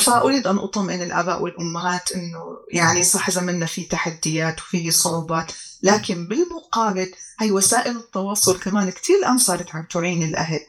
فاريد 0.00 0.46
أن 0.46 0.58
أطمئن 0.58 1.02
الآباء 1.02 1.42
والأمهات 1.42 2.12
إنه 2.12 2.58
يعني 2.72 3.02
صح 3.02 3.30
زمننا 3.30 3.66
في 3.66 3.84
تحديات 3.84 4.60
وفي 4.60 4.90
صعوبات 4.90 5.52
لكن 5.82 6.26
بالمقابل 6.26 7.12
هي 7.40 7.50
وسائل 7.50 7.96
التواصل 7.96 8.60
كمان 8.60 8.90
كثير 8.90 9.16
الآن 9.16 9.38
صارت 9.38 9.74
عم 9.74 9.84
تعين 9.90 10.22
الأهل 10.22 10.60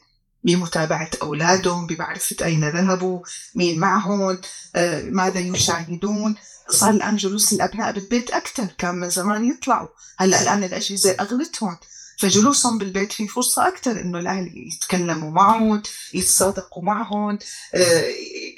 بمتابعة 0.43 1.09
أولادهم 1.21 1.87
بمعرفة 1.87 2.45
أين 2.45 2.69
ذهبوا 2.69 3.19
مين 3.55 3.79
معهم 3.79 4.37
آه، 4.75 5.01
ماذا 5.01 5.39
يشاهدون. 5.39 6.35
صار 6.69 6.89
الآن 6.89 7.15
جلوس 7.15 7.53
الأبناء 7.53 7.91
بالبيت 7.91 8.31
أكثر 8.31 8.67
كان 8.77 8.95
من 8.95 9.09
زمان 9.09 9.45
يطلعوا. 9.45 9.87
هلأ 10.17 10.41
الآن 10.41 10.63
الأجهزة 10.63 11.11
أغلتهم. 11.11 11.77
فجلوسهم 12.21 12.77
بالبيت 12.77 13.11
في 13.11 13.27
فرصة 13.27 13.67
أكثر 13.67 13.91
إنه 13.91 14.19
الأهل 14.19 14.51
يتكلموا 14.55 15.31
معهم 15.31 15.81
يتصادقوا 16.13 16.83
معهم 16.83 17.39
آه، 17.73 18.13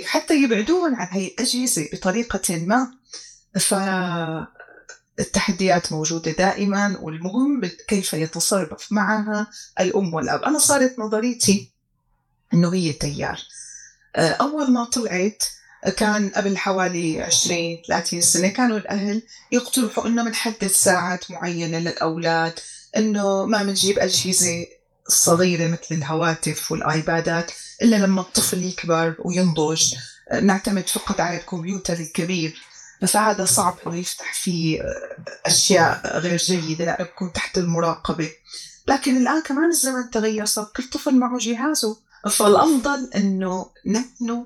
حتى 0.06 0.44
يبعدوهم 0.44 0.96
عن 0.96 1.08
هي 1.12 1.28
الأجهزة 1.28 1.90
بطريقة 1.94 2.58
ما. 2.58 2.92
فالتحديات 5.18 5.92
موجودة 5.92 6.32
دائما 6.32 6.98
والمهم 7.02 7.62
كيف 7.88 8.14
يتصرف 8.14 8.92
معها 8.92 9.48
الأم 9.80 10.14
والأب. 10.14 10.44
أنا 10.44 10.60
صارت 10.60 11.00
نظريتي 11.00 11.72
إنه 12.54 12.74
هي 12.74 12.94
تيار 12.94 13.40
آه، 14.16 14.32
أول 14.32 14.72
ما 14.72 14.84
طلعت 14.84 15.44
كان 15.98 16.30
قبل 16.30 16.58
حوالي 16.58 17.22
20 17.22 17.78
30 17.88 18.22
سنة 18.22 18.48
كانوا 18.48 18.78
الأهل 18.78 19.22
يقترحوا 19.52 20.08
إنه 20.08 20.24
بنحدد 20.24 20.68
ساعات 20.68 21.32
معينة 21.32 21.80
للأولاد. 21.80 22.60
إنه 22.98 23.46
ما 23.46 23.64
بنجيب 23.64 24.00
أجهزة 24.00 24.66
صغيرة 25.08 25.68
مثل 25.68 25.96
الهواتف 25.96 26.72
والآيبادات 26.72 27.52
إلا 27.82 27.96
لما 27.96 28.22
الطفل 28.22 28.64
يكبر 28.64 29.16
وينضج. 29.20 29.96
نعتمد 30.42 30.90
فقط 30.90 31.20
على 31.20 31.38
الكمبيوتر 31.38 31.94
الكبير. 31.94 32.62
فهذا 33.08 33.46
صعب 33.46 33.78
إنه 33.88 33.96
يفتح 33.96 34.34
فيه 34.34 34.82
أشياء 35.46 36.18
غير 36.18 36.38
جيدة 36.38 36.86
لأنه 36.86 37.10
بكون 37.10 37.34
تحت 37.34 37.58
المراقبة. 37.58 38.32
لكن 38.88 39.18
الآن 39.18 39.42
كمان 39.42 39.70
الزمن 39.70 40.10
تغير 40.12 40.46
صار 40.46 40.72
كل 40.76 40.84
طفل 40.84 41.16
معه 41.16 41.38
جهازه. 41.38 41.98
فالأفضل 42.32 43.10
أنه 43.16 43.72
نحن 43.86 44.46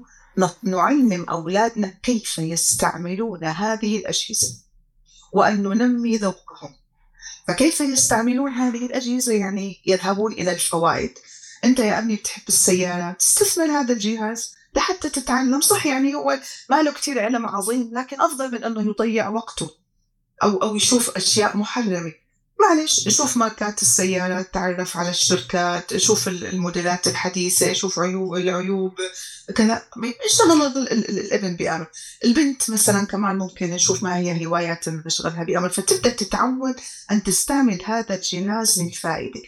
نعلم 0.63 1.25
أولادنا 1.29 1.88
كيف 2.03 2.38
يستعملون 2.38 3.43
هذه 3.43 3.97
الأجهزة 3.97 4.55
وأن 5.33 5.63
ننمي 5.63 6.17
ذوقهم. 6.17 6.75
فكيف 7.47 7.81
يستعملون 7.81 8.51
هذه 8.51 8.86
الأجهزة؟ 8.86 9.33
يعني 9.33 9.81
يذهبون 9.86 10.31
إلى 10.31 10.51
الفوائد. 10.51 11.19
أنت 11.63 11.79
يا 11.79 11.99
أبني 11.99 12.15
بتحب 12.15 12.43
السيارات 12.47 13.21
استثمر 13.21 13.65
هذا 13.65 13.93
الجهاز 13.93 14.55
لحتى 14.75 15.10
تتعلم. 15.10 15.62
صح 15.62 15.86
يعني 15.86 16.15
هو 16.15 16.39
ما 16.69 16.81
له 16.81 16.91
كثير 16.91 17.19
علم 17.19 17.45
عظيم 17.45 17.89
لكن 17.93 18.21
أفضل 18.21 18.51
من 18.51 18.63
أنه 18.63 18.81
يضيع 18.81 19.29
وقته 19.29 19.71
أو 20.43 20.57
أو 20.57 20.75
يشوف 20.75 21.17
أشياء 21.17 21.57
محرمة. 21.57 22.13
معلش 22.60 23.10
شوف 23.10 23.38
ماركات 23.38 23.82
السيارات 23.82 24.54
تعرف 24.54 24.98
على 24.98 25.10
الشركات 25.10 25.98
شوف 25.98 26.28
الموديلات 26.28 27.08
الحديثة 27.08 27.74
شوف 27.74 28.00
عيوب 28.00 28.36
العيوب 28.36 28.93
كذا. 29.56 29.84
اشتغل 30.26 30.62
الابن 30.91 31.56
بأمر 31.56 31.88
البنت 32.26 32.70
مثلا 32.70 33.06
كمان 33.06 33.38
ممكن 33.38 33.70
نشوف 33.70 34.04
ما 34.04 34.17
هي 34.17 34.46
هوايات 34.46 34.89
نشغلها 34.89 35.43
بأمر 35.43 35.70
فتبدأ 35.70 36.10
تتعود 36.10 36.76
أن 37.12 37.24
تستعمل 37.24 37.80
هذا 37.86 38.15
الجهاز 38.15 38.82
للفائدة 38.82 39.41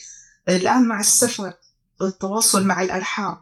الآن 0.49 0.87
مع 0.87 0.99
السفر 0.99 1.53
التواصل 2.01 2.65
مع 2.65 2.81
الأرحام. 2.81 3.37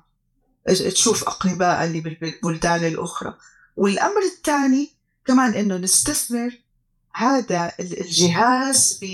تشوف 0.68 1.24
أقرباء 1.24 1.84
اللي 1.86 2.00
بالبلدان 2.02 2.86
الأخرى. 2.86 3.38
والأمر 3.78 4.22
الثاني 4.22 4.94
كمان 5.26 5.54
إنه 5.54 5.78
نستثمر 5.78 6.52
هذا 7.14 7.72
الجهاز 7.80 9.00
آه، 9.04 9.08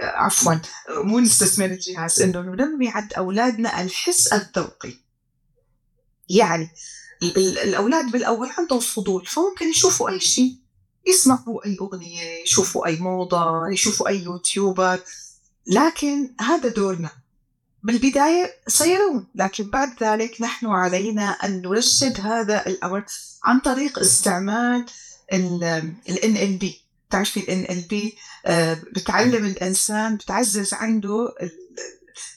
عفوا 0.00 0.54
مو 0.88 1.20
نستثمر 1.20 1.66
الجهاز 1.66 2.22
إنه 2.22 2.40
ننمي 2.40 2.88
عند 2.88 3.12
أولادنا 3.12 3.82
الحس 3.82 4.32
الذوقي. 4.32 4.92
يعني 6.28 6.70
الأولاد 7.22 8.10
بالأول 8.10 8.48
عندهم 8.58 8.80
فضول 8.80 9.26
فممكن 9.26 9.68
يشوفوا 9.68 10.10
أي 10.10 10.20
شيء 10.20 10.56
يسمعوا 11.06 11.66
أي 11.66 11.76
أغنية 11.80 12.42
يشوفوا 12.42 12.86
أي 12.86 12.96
موضة 12.96 13.68
يشوفوا 13.68 14.08
أي 14.08 14.22
يوتيوبر. 14.22 15.00
لكن 15.66 16.34
هذا 16.40 16.68
دورنا. 16.68 17.10
بالبداية 17.82 18.54
سيرون 18.66 19.26
لكن 19.34 19.70
بعد 19.70 20.02
ذلك 20.02 20.40
نحن 20.40 20.66
علينا 20.66 21.30
أن 21.30 21.62
نرشد 21.62 22.20
هذا 22.20 22.66
الأمر 22.66 23.04
عن 23.44 23.60
طريق 23.60 23.98
استعمال 23.98 24.86
ال 25.32 25.92
NLP 26.08 26.87
تعرفي 27.10 27.52
ال 27.52 27.66
NLP 27.66 28.18
آه، 28.46 28.74
بتعلم 28.92 29.44
الإنسان 29.44 30.16
بتعزز 30.16 30.74
عنده 30.74 31.34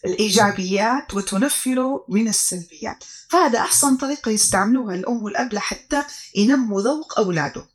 الإيجابيات 0.05 1.13
وتنفره 1.13 2.05
من 2.10 2.27
السلبيات. 2.27 3.03
فهذا 3.29 3.60
أحسن 3.60 3.97
طريقة 3.97 4.31
يستعملوها 4.31 4.95
الأم 4.95 5.23
والأب 5.23 5.53
لحتى 5.53 6.03
ينموا 6.36 6.81
ذوق 6.81 7.19
أولاده. 7.19 7.65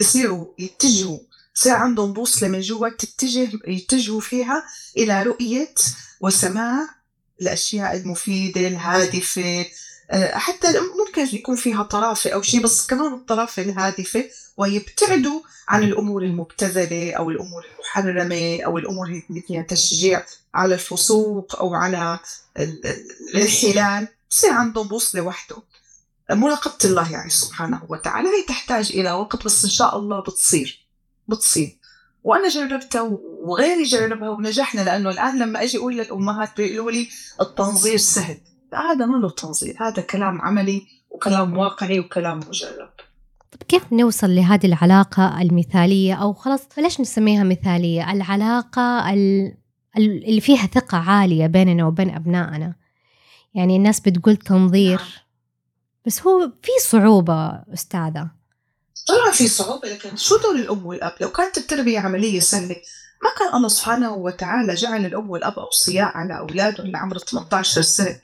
يصيروا 0.00 0.46
يتجهوا 0.58 1.18
يصير 1.56 1.72
عندهم 1.72 2.12
بوصلة 2.12 2.48
من 2.48 2.60
جوا 2.60 2.88
تتجه 2.88 3.50
يتجهوا 3.68 4.20
فيها 4.20 4.64
إلى 4.96 5.22
رؤية 5.22 5.74
وسماع 6.20 6.88
الأشياء 7.40 7.96
المفيدة 7.96 8.60
الهادفة 8.68 9.60
آه، 9.60 9.66
حتى 10.12 10.68
ممكن 10.98 11.36
يكون 11.36 11.56
فيها 11.56 11.82
طرافة 11.82 12.30
أو 12.30 12.42
شيء 12.42 12.62
بس 12.62 12.86
كمان 12.86 13.14
الطرافة 13.14 13.62
الهادفة 13.62 14.24
ويبتعدوا 14.56 15.40
عن 15.68 15.82
الأمور 15.82 16.22
المبتذلة 16.22 17.12
أو 17.12 17.30
الأمور 17.30 17.64
المحرمة 17.74 18.60
أو 18.66 18.78
الأمور 18.78 19.06
اللي 19.06 19.42
فيها 19.48 19.62
تشجيع 19.62 20.26
على 20.54 20.74
الفسوق 20.74 21.56
أو 21.60 21.74
على 21.74 22.18
الانحلال 23.34 24.08
بصير 24.30 24.50
عندهم 24.52 24.88
بوصلة 24.88 25.20
وحده. 25.20 25.56
مراقبة 26.30 26.78
الله 26.84 27.12
يعني 27.12 27.30
سبحانه 27.30 27.82
وتعالى. 27.88 28.28
هي 28.28 28.42
تحتاج 28.48 28.90
إلى 28.94 29.12
وقت 29.12 29.44
بس 29.44 29.64
إن 29.64 29.70
شاء 29.70 29.98
الله 29.98 30.20
بتصير 30.20 30.86
بتصير. 31.28 31.76
وأنا 32.24 32.48
جربتها 32.48 33.18
وغيري 33.42 33.82
جربها 33.82 34.28
ونجحنا 34.28 34.80
لأنه 34.80 35.10
الآن 35.10 35.38
لما 35.38 35.62
أجي 35.62 35.78
أقول 35.78 35.96
للأمهات 35.96 36.56
بيقولوا 36.56 36.90
لي 36.90 37.08
التنظير 37.40 37.96
سهل. 37.96 38.40
هذا 38.74 39.06
ما 39.06 39.16
له 39.16 39.30
تنظير 39.30 39.76
هذا 39.80 40.02
كلام 40.02 40.40
عملي 40.40 40.86
وكلام 41.10 41.56
واقعي 41.56 42.00
وكلام 42.00 42.40
مجرب 42.48 42.90
طب 43.52 43.62
كيف 43.68 43.92
نوصل 43.92 44.34
لهذه 44.34 44.66
العلاقة 44.66 45.42
المثالية؟ 45.42 46.14
أو 46.14 46.32
خلاص 46.32 46.60
بلاش 46.76 47.00
نسميها 47.00 47.44
مثالية؟ 47.44 48.12
العلاقة 48.12 49.10
اللي 49.96 50.40
فيها 50.40 50.66
ثقة 50.66 50.98
عالية 50.98 51.46
بيننا 51.46 51.86
وبين 51.86 52.14
أبنائنا. 52.14 52.74
يعني 53.54 53.76
الناس 53.76 54.00
بتقول 54.00 54.36
تنظير 54.36 54.98
نعم. 54.98 55.08
بس 56.06 56.22
هو 56.22 56.52
في 56.62 56.70
صعوبة 56.80 57.62
أستاذة. 57.74 58.30
طبعا 59.08 59.30
في 59.32 59.48
صعوبة 59.48 59.88
لكن 59.88 60.16
شو 60.16 60.36
دور 60.36 60.54
الأم 60.54 60.86
والأب؟ 60.86 61.12
لو 61.20 61.28
كانت 61.28 61.58
التربية 61.58 61.98
عملية 61.98 62.40
سهلة 62.40 62.76
ما 63.22 63.30
كان 63.38 63.56
الله 63.56 63.68
سبحانه 63.68 64.12
وتعالى 64.12 64.74
جعل 64.74 65.06
الأم 65.06 65.30
والأب 65.30 65.58
أوصياء 65.58 66.16
على 66.16 66.38
أولادهم 66.38 66.86
اللي 66.86 66.98
عمره 66.98 67.18
18 67.18 67.82
سنة. 67.82 68.20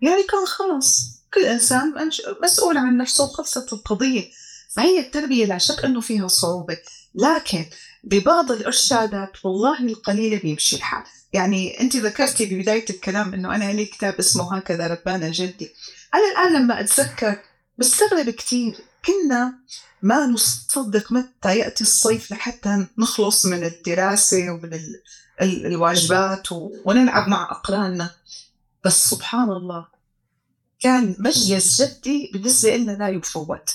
يعني 0.00 0.22
كان 0.22 0.46
خلاص 0.46 1.16
كل 1.34 1.44
إنسان 1.44 2.10
مسؤول 2.42 2.76
عن 2.76 2.96
نفسه 2.96 3.24
وخلصت 3.24 3.72
القضية. 3.72 4.30
فهي 4.76 5.00
التربية 5.00 5.46
لا 5.46 5.58
شك 5.58 5.84
أنه 5.84 6.00
فيها 6.00 6.28
صعوبة. 6.28 6.78
لكن 7.14 7.66
ببعض 8.04 8.52
الإرشادات 8.52 9.44
والله 9.44 9.80
القليلة 9.80 10.38
بيمشي 10.38 10.76
الحال. 10.76 11.02
يعني 11.32 11.80
أنت 11.80 11.96
ذكرتي 11.96 12.46
ببداية 12.46 12.84
الكلام 12.90 13.34
أنه 13.34 13.54
أنا 13.54 13.72
لي 13.72 13.84
كتاب 13.84 14.14
اسمه 14.14 14.56
هكذا 14.56 14.86
ربانا 14.86 15.30
جدي. 15.30 15.70
أنا 16.14 16.22
الآن 16.32 16.62
لما 16.62 16.80
أتذكر 16.80 17.38
بستغرب 17.78 18.30
كثير 18.30 18.78
كنا 19.06 19.54
ما 20.02 20.26
نصدق 20.26 21.12
متى 21.12 21.58
يأتي 21.58 21.84
الصيف 21.84 22.30
لحتى 22.30 22.86
نخلص 22.98 23.46
من 23.46 23.64
الدراسة 23.64 24.50
ومن 24.50 24.74
ال... 24.74 25.02
ال... 25.42 25.66
الواجبات. 25.66 26.48
ونلعب 26.84 27.28
مع 27.28 27.50
أقراننا. 27.50 28.10
بس 28.86 29.10
سبحان 29.10 29.50
الله. 29.50 29.86
كان 30.80 31.16
مجلس 31.18 31.82
جدي 31.82 32.30
بالنسبة 32.32 32.76
لنا 32.76 32.92
لا 32.92 33.08
يفوت. 33.08 33.70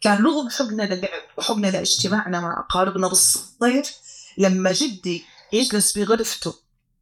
كان 0.00 0.24
رغم 0.24 0.48
حبنا 0.48 0.82
للعب 0.82 1.22
وحبنا 1.38 1.66
لاجتماعنا 1.66 2.40
مع 2.40 2.60
أقاربنا 2.60 3.08
بالصيف 3.08 3.96
لما 4.38 4.72
جدي 4.72 5.24
يجلس 5.52 5.98
بغرفته 5.98 6.54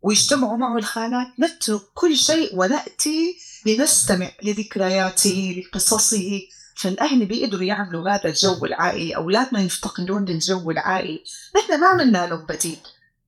ويجتمعوا 0.03 0.57
معه 0.57 0.79
الخالات 0.79 1.27
نترك 1.41 1.81
كل 1.95 2.17
شيء 2.17 2.57
ونأتي 2.59 3.37
لنستمع 3.67 4.31
لذكرياته 4.43 5.63
لقصصه. 5.67 6.41
فالأهل 6.75 7.27
بيقدروا 7.27 7.65
يعملوا 7.65 8.11
هذا 8.11 8.29
الجو 8.29 8.65
العائلي 8.65 9.17
أولادنا 9.17 9.61
يفتقدون 9.61 10.25
للجو 10.25 10.71
العائلي. 10.71 11.25
نحن 11.57 11.81
ما 11.81 11.87
عملنا 11.87 12.27
لهم 12.27 12.47
بديل. 12.47 12.79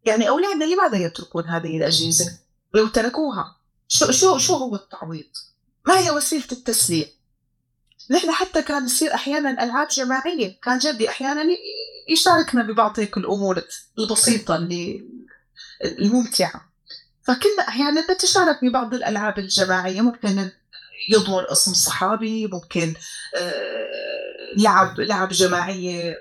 يعني 0.05 0.29
أولادنا 0.29 0.65
لماذا 0.65 0.97
يتركون 0.97 1.45
هذه 1.45 1.77
الأجهزة؟ 1.77 2.39
لو 2.75 2.87
تركوها. 2.87 3.58
شو 3.89 4.11
شو 4.11 4.39
شو 4.39 4.55
هو 4.55 4.75
التعويض؟ 4.75 5.25
ما 5.87 5.99
هي 5.99 6.11
وسيلة 6.11 6.45
التسلية؟ 6.53 7.07
نحن 8.11 8.31
حتى 8.33 8.63
كان 8.63 8.85
يصير 8.85 9.15
أحيانا 9.15 9.65
ألعاب 9.65 9.89
جماعية 9.89 10.59
كان 10.63 10.79
جدي 10.79 11.09
أحيانا 11.09 11.43
يشاركنا 12.09 12.63
ببعض 12.63 13.01
هيك 13.01 13.17
الأمور 13.17 13.63
البسيطة 13.99 14.57
اللي 14.57 15.05
الممتعة. 15.85 16.69
فكنا 17.23 17.69
أحيانا 17.69 18.13
نتشارك 18.13 18.65
ببعض 18.65 18.95
الألعاب 18.95 19.39
الجماعية. 19.39 20.01
ممكن 20.01 20.51
يضمر 21.11 21.53
اسم 21.53 21.75
صحابي 21.75 22.47
ممكن 22.47 22.95
آه، 23.37 24.57
لعب 24.57 25.01
لعب 25.01 25.29
جماعية 25.29 26.19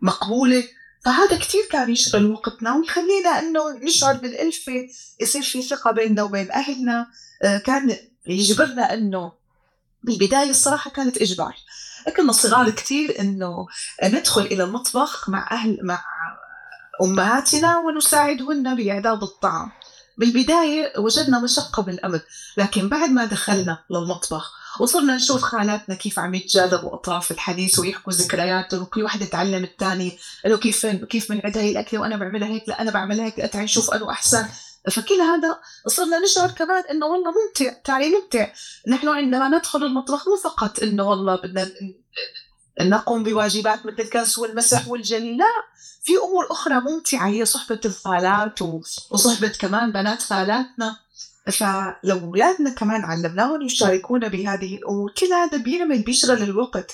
مقبولة. 0.00 0.64
فهذا 1.04 1.38
كتير 1.38 1.60
كان 1.70 1.90
يشغل 1.90 2.32
وقتنا 2.32 2.76
ويخلينا 2.76 3.38
إنه 3.38 3.70
نشعر 3.70 4.14
بالألفة 4.14 4.88
يصير 5.20 5.42
في 5.42 5.62
ثقة 5.62 5.90
بيننا 5.90 6.22
وبين 6.22 6.50
أهلنا. 6.50 7.06
آه، 7.42 7.58
كان 7.58 7.96
يجبرنا 8.26 8.94
إنه 8.94 9.32
بالبداية 10.02 10.50
الصراحة 10.50 10.90
كانت 10.90 11.18
إجبار. 11.18 11.56
كنا 12.16 12.32
صغار 12.32 12.70
كتير 12.70 13.20
إنه 13.20 13.66
ندخل 14.04 14.40
إلى 14.40 14.64
المطبخ 14.64 15.28
مع 15.28 15.48
أهل 15.50 15.78
مع 15.82 16.04
أمهاتنا 17.02 17.78
ونساعدهن 17.78 18.74
بإعداد 18.74 19.22
الطعام. 19.22 19.70
بالبداية 20.18 20.92
وجدنا 20.98 21.38
مشقة 21.38 21.82
بالأمر 21.82 22.20
لكن 22.56 22.88
بعد 22.88 23.10
ما 23.10 23.24
دخلنا 23.24 23.78
للمطبخ 23.90 24.59
وصرنا 24.80 25.16
نشوف 25.16 25.42
خالاتنا 25.42 25.94
كيف 25.94 26.18
عم 26.18 26.34
يتجاذبوا 26.34 26.94
أطراف 26.94 27.30
الحديث 27.30 27.78
ويحكوا 27.78 28.12
ذكرياتهم 28.12 28.82
وكل 28.82 29.02
واحدة 29.02 29.26
تعلم 29.26 29.64
الثاني 29.64 30.18
إنه 30.46 30.56
كيف 30.56 30.86
كيف 30.86 31.32
بنعد 31.32 31.58
هي 31.58 31.70
الأكلة 31.70 32.00
وأنا 32.00 32.16
بعملها 32.16 32.48
هيك؟ 32.48 32.68
لا 32.68 32.82
أنا 32.82 32.90
بعملها 32.90 33.24
هيك 33.24 33.36
تعي 33.36 33.64
نشوف 33.64 33.94
أنه 33.94 34.10
أحسن. 34.10 34.46
فكل 34.90 35.14
هذا 35.14 35.60
صرنا 35.86 36.18
نشعر 36.18 36.50
كمان 36.50 36.82
إنه 36.90 37.06
والله 37.06 37.30
ممتع 37.30 37.72
تعالي 37.84 38.08
ممتع. 38.08 38.52
نحن 38.88 39.08
عندما 39.08 39.48
ندخل 39.48 39.82
المطبخ 39.84 40.28
مو 40.28 40.36
فقط 40.36 40.82
إنه 40.82 41.08
والله 41.08 41.36
بدنا 41.36 41.70
نقوم 42.80 43.22
بواجبات 43.22 43.86
مثل 43.86 44.02
الكنس 44.02 44.38
والمسح 44.38 44.88
والجلي 44.88 45.36
لا. 45.36 45.44
في 46.02 46.12
أمور 46.16 46.46
أخرى 46.50 46.80
ممتعة 46.80 47.28
هي 47.28 47.44
صحبة 47.44 47.80
الخالات 47.84 48.62
وصحبة 49.10 49.48
كمان 49.48 49.92
بنات 49.92 50.22
خالاتنا. 50.22 50.96
فلو 51.50 52.18
اولادنا 52.18 52.70
كمان 52.70 53.04
علمناهم 53.04 53.62
يشاركونا 53.62 54.28
بهذه 54.28 54.76
الأمور. 54.76 55.12
كل 55.18 55.32
هذا 55.32 55.58
بيعمل 55.58 56.02
بيشغل 56.02 56.42
الوقت. 56.42 56.92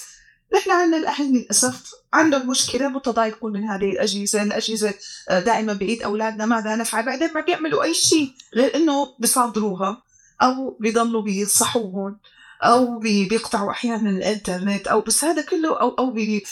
نحن 0.55 0.71
عندنا 0.71 0.97
الأهل 0.97 1.33
للأسف 1.33 1.93
عندهم 2.13 2.51
مشكلة 2.51 2.89
متضايقون 2.89 3.53
من 3.53 3.65
هذه 3.65 3.91
الأجهزة، 3.91 4.43
الأجهزة 4.43 4.95
آه، 5.29 5.41
دائما 5.41 5.73
بايد 5.73 6.03
أولادنا 6.03 6.47
ماذا 6.47 6.77
نفعل؟ 6.77 7.07
بعدين 7.07 7.31
ما 7.35 7.41
بيعملوا 7.41 7.83
أي 7.83 7.95
شيء 7.95 8.33
غير 8.55 8.77
إنه 8.77 9.15
بيصادروها 9.19 10.03
أو 10.43 10.77
بيضلوا 10.81 11.23
بيصحوهم 11.23 12.19
أو 12.63 12.99
بيقطعوا 12.99 13.71
أحيانا 13.71 14.11
الإنترنت 14.11 14.87
أو 14.87 15.01
بس 15.01 15.25
هذا 15.25 15.43
كله 15.43 15.81
أو 15.81 15.89
أو 15.89 16.11
بي 16.11 16.45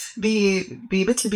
بي 0.90 1.04
مثل 1.04 1.28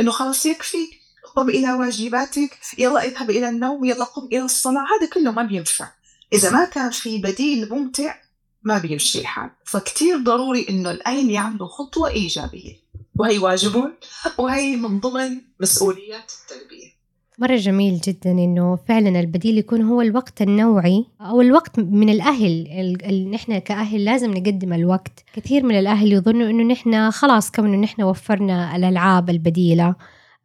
إنه 0.00 0.10
خلص 0.10 0.46
يكفي. 0.46 1.07
قم 1.36 1.48
إلى 1.48 1.72
واجباتك 1.72 2.58
يلا 2.78 3.04
اذهب 3.04 3.30
إلى 3.30 3.48
النوم 3.48 3.84
يلا 3.84 4.04
قم 4.04 4.26
إلى 4.26 4.42
الصلاة. 4.42 4.80
هذا 4.80 5.10
كله 5.12 5.30
ما 5.30 5.42
بينفع. 5.42 5.88
إذا 6.32 6.50
ما 6.50 6.64
كان 6.64 6.90
في 6.90 7.18
بديل 7.18 7.68
ممتع 7.70 8.14
ما 8.62 8.78
بيمشي 8.78 9.20
الحال. 9.20 9.50
فكتير 9.64 10.18
ضروري 10.18 10.66
إنه 10.70 10.90
الاهل 10.90 11.30
يعملوا 11.30 11.68
خطوة 11.68 12.08
إيجابية. 12.08 12.88
وهي 13.16 13.38
واجبهم 13.38 13.92
وهي 14.38 14.76
من 14.76 15.00
ضمن 15.00 15.40
مسؤوليات 15.60 16.32
التربيه 16.32 16.98
مرة 17.38 17.56
جميل 17.56 18.00
جدا 18.00 18.30
إنه 18.30 18.78
فعلا 18.88 19.20
البديل 19.20 19.58
يكون 19.58 19.82
هو 19.82 20.00
الوقت 20.00 20.42
النوعي 20.42 21.04
أو 21.20 21.40
الوقت 21.40 21.78
من 21.78 22.08
الأهل. 22.08 22.66
اللي 23.04 23.30
نحن 23.30 23.58
كأهل 23.58 24.04
لازم 24.04 24.30
نقدم 24.30 24.72
الوقت. 24.72 25.24
كثير 25.34 25.64
من 25.64 25.78
الأهل 25.78 26.12
يظنوا 26.12 26.50
إنه 26.50 26.64
نحن 26.64 27.10
خلاص 27.10 27.50
كم 27.50 27.64
إنه 27.64 27.76
نحن 27.76 28.02
وفرنا 28.02 28.76
الألعاب 28.76 29.30
البديلة. 29.30 29.94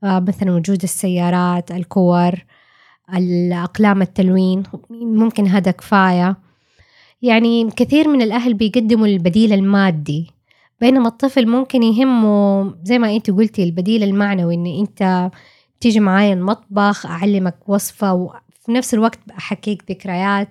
مثلا 0.04 0.52
وجود 0.52 0.84
السيارات 0.84 1.72
الكور 1.72 2.32
الأقلام 3.14 4.02
التلوين 4.02 4.64
ممكن 4.90 5.48
هذا 5.48 5.72
كفاية. 5.72 6.38
يعني 7.22 7.72
كثير 7.72 8.08
من 8.08 8.22
الأهل 8.22 8.54
بيقدموا 8.54 9.08
البديل 9.08 9.54
المادي 9.54 10.32
بينما 10.82 11.08
الطفل 11.08 11.48
ممكن 11.48 11.84
يهمه 11.84 12.76
زي 12.84 13.00
ما 13.00 13.16
أنت 13.16 13.32
قلتي 13.32 13.64
البديل 13.64 14.04
المعنوي 14.04 14.56
إن 14.56 14.66
أنت 14.66 15.32
تيجي 15.80 16.00
معايا 16.00 16.34
المطبخ 16.34 17.06
أعلمك 17.06 17.56
وصفة 17.68 18.14
وفي 18.14 18.72
نفس 18.72 18.94
الوقت 18.94 19.20
أحكيك 19.38 19.84
ذكريات 19.92 20.50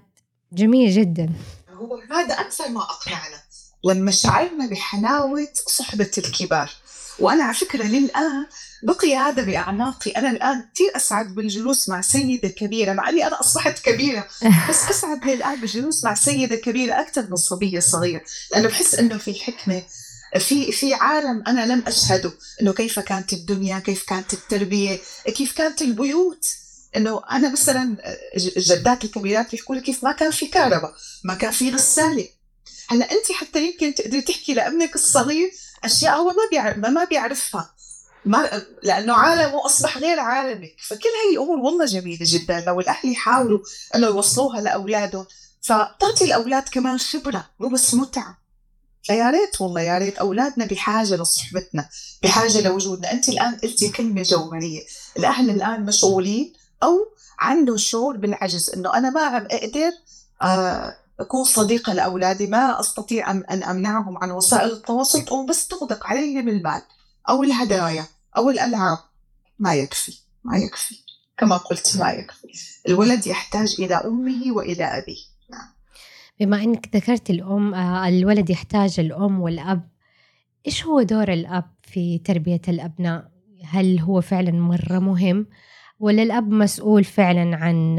جميل 0.53 0.91
جدا. 0.91 1.31
هو 1.75 1.99
هذا 2.11 2.35
أكثر 2.35 2.69
ما 2.69 2.81
أقنعنا. 2.81 3.43
لما 3.85 4.11
شعرنا 4.11 4.67
بحلاوة 4.71 5.49
صحبة 5.67 6.11
الكبار. 6.19 6.71
وأنا 7.19 7.45
على 7.45 7.55
فكرة 7.55 7.85
للآن 7.85 8.47
بقي 8.83 9.17
هذا 9.17 9.43
بأعناقي. 9.43 10.11
أنا 10.11 10.31
الآن 10.31 10.65
كثير 10.75 10.97
أسعد 10.97 11.35
بالجلوس 11.35 11.89
مع 11.89 12.01
سيدة 12.01 12.49
كبيرة 12.49 12.93
مع 12.93 13.09
أني 13.09 13.27
أنا 13.27 13.41
أصبحت 13.41 13.79
كبيرة 13.79 14.29
بس 14.69 14.91
أسعد 14.91 15.25
للآن 15.25 15.61
بالجلوس 15.61 16.05
مع 16.05 16.15
سيدة 16.15 16.57
كبيرة 16.57 17.01
أكثر 17.01 17.27
من 17.31 17.37
صبية 17.37 17.81
صغيرة. 17.81 18.23
لأنه 18.53 18.69
بحس 18.69 18.95
أنه 18.95 19.19
في 19.19 19.35
حكمة 19.35 19.83
في 20.39 20.73
في 20.73 20.95
عالم 20.95 21.45
أنا 21.47 21.67
لم 21.73 21.83
أشهده. 21.87 22.33
إنه 22.63 22.73
كيف 22.73 23.01
كانت 23.01 23.33
الدنيا 23.33 23.79
كيف 23.79 24.05
كانت 24.05 24.33
التربية 24.33 24.99
كيف 25.37 25.53
كانت 25.53 25.83
البيوت. 25.83 26.47
إنه 26.97 27.23
أنا 27.31 27.53
مثلا 27.53 27.97
الجدات 28.57 29.05
الكبيرات 29.05 29.51
بيحكوا 29.51 29.75
لي 29.75 29.81
كيف 29.81 30.05
ما 30.05 30.13
كان 30.13 30.31
في 30.31 30.47
كهرباء 30.47 30.95
ما 31.25 31.35
كان 31.35 31.51
في 31.51 31.71
غسالة. 31.71 32.29
هلأ 32.89 33.13
انت 33.13 33.33
حتى 33.33 33.67
يمكن 33.67 33.95
تقدري 33.95 34.21
تحكي 34.21 34.55
لأبنك 34.55 34.95
الصغير 34.95 35.51
أشياء 35.85 36.17
هو 36.17 36.29
ما 36.29 36.49
بيعرف 36.51 36.79
ما 36.79 37.05
بيعرفها. 37.05 37.75
ما 38.25 38.63
لأنه 38.83 39.13
عالمه 39.15 39.67
اصبح 39.67 39.99
غير 39.99 40.21
عالمك 40.21 40.75
فكل 40.87 41.09
هي 41.09 41.33
الأمور 41.33 41.59
والله 41.59 41.85
جميلة 41.85 42.27
جدا. 42.29 42.61
لو 42.61 42.81
الأهل 42.81 43.13
يحاولوا 43.13 43.59
إنه 43.95 44.07
يوصلوها 44.07 44.61
لأولادهم 44.61 45.27
فتعطي 45.61 46.25
الأولاد 46.25 46.63
كمان 46.69 46.99
خبرة 46.99 47.51
مو 47.61 47.69
بس 47.69 47.95
متعة. 47.95 48.39
فيا 49.03 49.31
ريت 49.31 49.61
والله 49.61 49.81
يا 49.81 49.99
ريت 49.99 50.19
أولادنا 50.19 50.67
بحاجة 50.67 51.17
لصحبتنا 51.17 51.89
بحاجة 52.23 52.61
لوجودنا. 52.61 53.13
أنت 53.13 53.29
الآن 53.29 53.57
قلتي 53.57 53.89
كلمة 53.89 54.23
جوهرية. 54.23 54.81
الأهل 55.17 55.51
الآن 55.51 55.85
مشغولين 55.85 56.53
أو 56.83 57.13
عنده 57.39 57.77
شعور 57.77 58.17
بالعجز 58.17 58.71
إنه 58.71 58.95
أنا 58.95 59.11
ما 59.11 59.21
عم 59.21 59.47
أقدر 59.51 59.93
آه، 60.43 60.97
أكون 61.21 61.45
صديقة 61.45 61.93
لأولادي 61.93 62.47
ما 62.47 62.81
أستطيع 62.81 63.31
أن 63.31 63.63
أمنعهم 63.63 64.19
عن 64.19 64.31
وسائل 64.31 64.73
التواصل 64.73 65.25
تقوم 65.25 65.47
بس 65.47 65.69
تغدق 65.69 66.07
عليهم 66.07 66.49
المال 66.49 66.83
أو 67.29 67.43
الهدايا 67.43 68.07
أو 68.37 68.51
الألعاب. 68.51 68.99
ما 69.59 69.75
يكفي 69.75 70.19
ما 70.45 70.57
يكفي. 70.59 70.97
كما 71.39 71.57
قلت 71.57 71.97
ما 72.01 72.11
يكفي. 72.11 72.49
الولد 72.89 73.27
يحتاج 73.27 73.77
إلى 73.79 73.95
أمه 73.95 74.53
وإلى 74.53 74.85
أبيه. 74.85 75.33
بما 76.41 76.63
إنك 76.63 76.97
ذكرت 76.97 77.31
الأم 77.31 77.75
آه، 77.75 78.09
الولد 78.09 78.51
يحتاج 78.51 79.01
الأم 79.01 79.41
والأب. 79.41 79.89
إيش 80.67 80.87
هو 80.87 81.03
دور 81.03 81.33
الأب 81.33 81.65
في 81.83 82.19
تربية 82.19 82.61
الأبناء؟ 82.69 83.31
هل 83.65 84.01
هو 84.01 84.21
فعلا 84.21 84.51
مرة 84.51 84.99
مهم؟ 84.99 85.47
ولا 86.01 86.23
الأب 86.23 86.49
مسؤول 86.51 87.05
فعلا 87.05 87.57
عن 87.57 87.99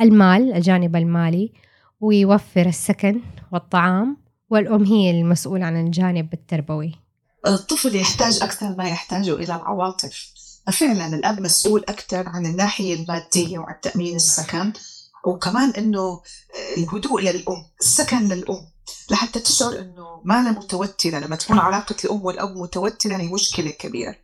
المال 0.00 0.52
الجانب 0.52 0.96
المالي 0.96 1.52
ويوفر 2.00 2.66
السكن 2.66 3.20
والطعام 3.52 4.16
والأم 4.50 4.84
هي 4.84 5.10
المسؤولة 5.10 5.66
عن 5.66 5.86
الجانب 5.86 6.32
التربوي. 6.32 7.05
الطفل 7.46 7.96
يحتاج 7.96 8.42
أكثر 8.42 8.74
ما 8.76 8.88
يحتاج 8.88 9.28
إلى 9.28 9.44
العواطف. 9.56 10.26
فعلا 10.72 11.06
الأب 11.06 11.40
مسؤول 11.40 11.84
أكثر 11.88 12.28
عن 12.28 12.46
الناحية 12.46 12.94
المادية 12.94 13.58
وعن 13.58 13.80
تأمين 13.82 14.16
السكن 14.16 14.72
وكمان 15.24 15.70
إنه 15.70 16.20
الهدوء 16.76 17.20
للأم 17.22 17.66
السكن 17.80 18.28
للأم. 18.28 18.68
لحتى 19.10 19.40
تشعر 19.40 19.78
إنه 19.78 20.20
ما 20.24 20.40
أنا 20.40 20.50
متوترة 20.50 21.18
لما 21.18 21.36
تكون 21.36 21.58
علاقة 21.58 21.96
الأم 22.04 22.24
والأب 22.24 22.56
متوترة 22.56 23.16
هي 23.16 23.28
مشكلة 23.28 23.70
كبيرة. 23.70 24.16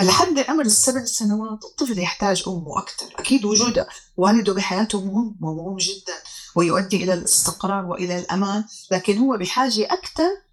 لحد 0.00 0.38
عمر 0.48 0.64
السبع 0.64 1.04
سنوات 1.04 1.64
الطفل 1.64 1.98
يحتاج 1.98 2.44
أمه 2.46 2.78
أكثر. 2.78 3.06
أكيد 3.18 3.44
وجود 3.44 3.86
والده 4.16 4.54
بحياته 4.54 5.00
مهم 5.00 5.36
ومهم 5.42 5.76
جدا 5.76 6.14
ويؤدي 6.54 7.04
إلى 7.04 7.14
الاستقرار 7.14 7.84
وإلى 7.84 8.18
الأمان 8.18 8.64
لكن 8.90 9.18
هو 9.18 9.36
بحاجة 9.36 9.92
أكثر 9.92 10.43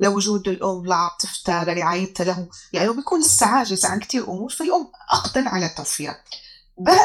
لوجود 0.00 0.48
الأم 0.48 0.86
لعاطفتها 0.86 1.64
لرعايتها 1.64 2.24
له 2.24 2.48
يعني 2.72 2.92
بيكون 2.92 3.20
لسه 3.20 3.46
عاجز 3.46 3.84
عن 3.84 4.00
كثير 4.00 4.24
أمور 4.24 4.50
فالام 4.50 4.88
أقدر 5.10 5.48
على 5.48 5.68
توفير 5.68 6.14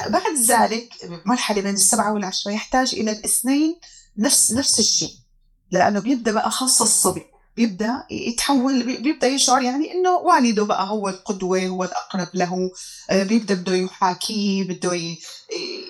بعد 0.10 0.38
ذلك 0.46 0.90
مرحلة 1.26 1.62
بين 1.62 1.74
السبعة 1.74 2.14
والعشرة 2.14 2.52
يحتاج 2.52 2.96
إلى 2.96 3.12
الاثنين 3.12 3.80
نفس 4.18 4.52
نفس 4.52 4.80
الشيء 4.80 5.14
لأنه 5.72 6.00
بيبدأ 6.00 6.32
بقى 6.32 6.52
خاصة 6.52 6.84
الصبي 6.84 7.26
بيبدأ 7.58 8.04
يتحول 8.12 9.02
بيبدأ 9.02 9.28
يشعر 9.28 9.62
يعني 9.62 9.92
إنه 9.92 10.12
والده 10.12 10.66
بقى 10.66 10.90
هو 10.90 11.10
القدوة 11.10 11.68
هو 11.68 11.84
الأقرب 11.84 12.28
له. 12.34 12.72
آه، 13.10 13.24
بيبدأ 13.24 13.54
بده 13.54 13.76
يحاكيه 13.76 14.64
بده 14.64 14.92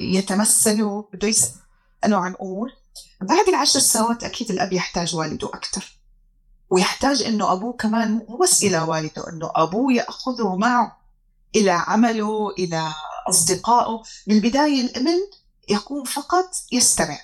يتمثله 0.01 1.09
بده 1.13 1.27
يسال 1.27 1.51
عن 2.05 2.35
امور 2.41 2.69
بعد 3.21 3.47
العشر 3.49 3.79
سنوات 3.79 4.23
أكيد 4.23 4.51
الأب 4.51 4.73
يحتاج 4.73 5.15
والده 5.15 5.47
أكثر 5.47 5.92
ويحتاج 6.69 7.21
إنه 7.21 7.51
أبوه 7.51 7.73
كمان 7.73 8.11
مو 8.11 8.37
بس 8.37 8.63
إلى 8.63 8.79
والده 8.79 9.29
إنه 9.29 9.51
أبوه 9.55 9.93
يأخذه 9.93 10.55
معه 10.55 10.97
إلى 11.55 11.71
عمله 11.71 12.49
إلى 12.49 12.93
أصدقائه. 13.29 14.03
من 14.27 14.35
البداية 14.35 14.81
الإبن 14.81 15.19
يكون 15.69 16.03
فقط 16.03 16.55
يستمع 16.71 17.19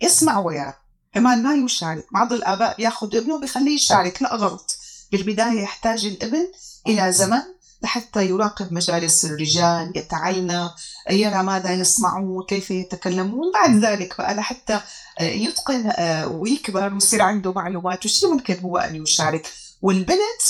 يسمع 0.00 0.38
ويرى. 0.38 0.74
كمان 1.14 1.42
ما 1.42 1.54
يشارك. 1.54 2.06
بعض 2.12 2.32
الآباء 2.32 2.80
ياخذ 2.80 3.16
ابنه 3.16 3.40
بخليه 3.40 3.74
يشارك. 3.74 4.22
لا 4.22 4.34
غلط. 4.34 4.76
بالبداية 5.12 5.62
يحتاج 5.62 6.06
الإبن 6.06 6.52
إلى 6.86 7.12
زمن 7.12 7.42
لحتى 7.84 8.26
يراقب 8.26 8.72
مجالس 8.72 9.24
الرجال 9.24 9.92
يتعلم 9.96 10.70
يرى 11.10 11.42
ماذا 11.42 11.72
يصنعون 11.72 12.46
كيف 12.48 12.70
يتكلمون. 12.70 13.52
بعد 13.52 13.84
ذلك 13.84 14.18
بقى 14.18 14.34
لحتى 14.34 14.80
يتقن 15.20 15.92
آه، 15.96 16.28
ويكبر 16.28 16.94
ويصير 16.94 17.22
عنده 17.22 17.52
معلومات. 17.52 18.04
وشي 18.04 18.26
ممكن 18.26 18.58
هو 18.60 18.76
أن 18.78 19.02
يشارك؟ 19.02 19.46
والبنت 19.82 20.42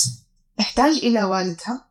تحتاج 0.57 0.91
إلى 0.97 1.23
والدها 1.23 1.85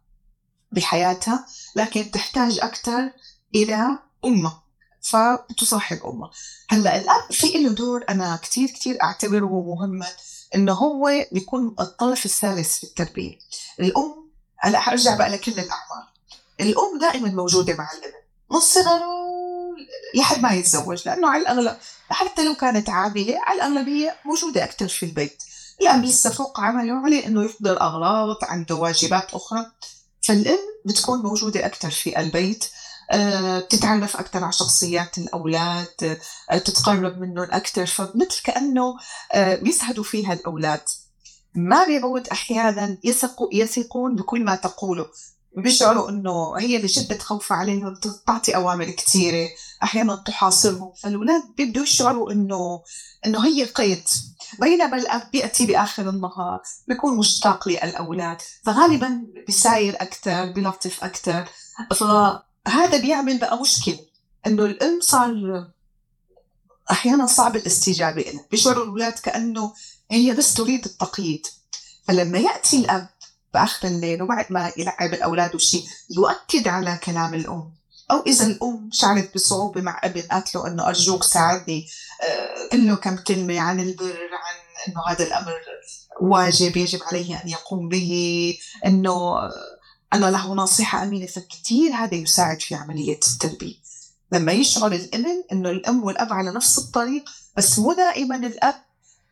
بحياتها 0.73 1.47
لكن 1.77 2.11
تحتاج 2.11 2.59
أكثر 2.63 3.11
إلى 3.55 3.99
أمة 4.25 4.53
فتصاحب 5.01 6.01
أمة. 6.07 6.31
هلأ 6.69 6.97
الأب 6.97 7.33
في 7.33 7.47
له 7.47 7.69
دور 7.71 8.05
أنا 8.09 8.37
كثير 8.43 8.69
كثير 8.69 9.03
أعتبره 9.03 9.63
مهما 9.63 10.07
إنه 10.55 10.73
هو 10.73 11.27
بيكون 11.33 11.75
الطرف 11.81 12.25
الثالث 12.25 12.79
في 12.79 12.85
التربية. 12.85 13.39
الأم 13.81 14.24
هلا 14.65 14.81
حرجع 14.81 15.17
بقى 15.17 15.31
لكل 15.31 15.53
الأعمار. 15.53 16.09
الأم 16.61 16.99
دائما 17.01 17.29
موجودة 17.29 17.75
مع 17.75 17.89
الابن 17.93 18.15
من 18.51 18.61
صغره 18.61 19.25
لحد 20.15 20.41
ما 20.43 20.53
يتزوج 20.53 21.09
لأنه 21.09 21.29
على 21.29 21.43
الأغلب 21.43 21.77
حتى 22.09 22.45
لو 22.45 22.55
كانت 22.55 22.91
عاملة 22.91 23.39
على 23.47 23.57
الأغلبية 23.57 24.17
موجودة 24.25 24.65
أكثر 24.65 24.89
في 24.89 25.07
البيت. 25.07 25.43
لا 25.81 25.97
بيستفوق 25.97 26.61
عمله 26.61 27.05
عليه 27.05 27.27
إنه 27.27 27.45
يحضر 27.45 27.81
أغراض 27.81 28.37
عنده 28.43 28.75
واجبات 28.75 29.35
أخرى. 29.35 29.67
فالأم 30.23 30.59
بتكون 30.85 31.19
موجودة 31.19 31.67
أكثر 31.67 31.91
في 31.91 32.21
البيت. 32.21 32.65
آه، 33.11 33.61
بتتعرف 33.61 34.17
أكثر 34.17 34.43
على 34.45 34.53
شخصيات 34.53 35.19
الأولاد 35.19 36.19
آه، 36.51 36.59
تتقرب 36.59 37.19
منهم 37.21 37.49
أكثر 37.51 37.87
فمثل 37.87 38.43
كأنه 38.45 38.97
آه، 39.33 39.55
بيسعدوا 39.57 40.05
فيها 40.05 40.33
الأولاد. 40.33 40.83
ما 41.55 41.85
بيعود 41.85 42.29
أحيانا 42.29 42.99
يثقوا 43.05 43.49
يثقون 43.53 44.17
بكل 44.17 44.45
ما 44.45 44.57
تقوله. 44.57 45.07
بيشعروا 45.57 46.11
إنه 46.11 46.57
هي 46.59 46.77
اللي 46.77 46.89
شدت 46.89 47.23
خوفها 47.23 47.57
عليهم 47.57 47.95
تعطي 48.27 48.57
أوامر 48.57 48.91
كثيرة. 48.91 49.49
أحيانا 49.83 50.17
تحاصرهم. 50.17 50.93
فالاولاد 50.93 51.43
بيبدوا 51.57 51.83
يشعروا 51.83 52.33
انه 52.33 52.83
إنه 53.27 53.47
هي 53.47 53.65
قيد. 53.65 54.05
بينما 54.61 54.97
الأب 54.97 55.31
بيأتي 55.33 55.67
بآخر 55.67 56.09
النهار 56.09 56.63
بيكون 56.89 57.17
مشتاق 57.17 57.69
للأولاد. 57.69 58.39
فغالبا 58.65 59.27
بيساير 59.47 59.95
أكثر 59.95 60.53
بيلطف 60.53 61.05
أكثر. 61.05 61.49
فهذا 61.97 62.97
بيعمل 62.99 63.39
بقى 63.39 63.61
مشكلة. 63.61 63.99
إنه 64.47 64.65
الام 64.65 65.01
صار 65.03 65.69
أحيانا 66.91 67.27
صعب 67.27 67.57
الاستجابة 67.57 68.23
لها 68.23 68.45
بيشعروا 68.51 68.85
الأولاد 68.85 69.13
كأنه 69.13 69.73
هي 70.11 70.33
بس 70.33 70.55
تريد 70.55 70.85
التقييد. 70.85 71.47
فلما 72.09 72.39
يأتي 72.39 72.77
الأب 72.77 73.09
باخر 73.55 73.89
الليل 73.89 74.23
وبعد 74.23 74.47
ما 74.51 74.73
يلعب 74.77 75.15
الأولاد 75.15 75.55
وشي 75.55 75.85
يؤكد 76.11 76.69
على 76.69 76.99
كلام 77.05 77.35
الأم. 77.35 77.75
أو 78.11 78.23
إذا 78.27 78.47
الأم 78.47 78.89
شعرت 78.93 79.35
بصعوبة 79.35 79.81
مع 79.81 80.01
ابن 80.05 80.21
قالت 80.21 80.55
له 80.55 80.67
إنه 80.67 80.89
أرجوك 80.89 81.25
ساعدني. 81.25 81.87
قل 82.73 82.87
له 82.87 82.95
كم 82.97 83.17
كلمه 83.17 83.61
عن 83.61 83.81
البر 83.81 84.19
عن 84.33 84.55
إنه 84.89 85.03
هذا 85.07 85.25
الأمر 85.27 85.53
واجب 86.21 86.77
يجب 86.77 87.01
عليه 87.03 87.43
أن 87.45 87.49
يقوم 87.49 87.89
به 87.89 88.55
إنه 88.87 89.39
انه 90.15 90.31
له 90.31 90.55
ناصحه 90.55 91.03
أمينة. 91.03 91.27
فكثير 91.27 91.93
هذا 91.93 92.15
يساعد 92.15 92.61
في 92.61 92.75
عملية 92.75 93.21
التربية. 93.33 93.75
لما 94.33 94.53
يشعر 94.53 94.93
الابن 94.93 95.45
إنه 95.53 95.71
الأم 95.71 96.05
والأب 96.05 96.33
على 96.33 96.51
نفس 96.51 96.79
الطريق 96.79 97.25
بس 97.57 97.79
مو 97.79 97.93
دائما 97.93 98.37
الأب 98.37 98.75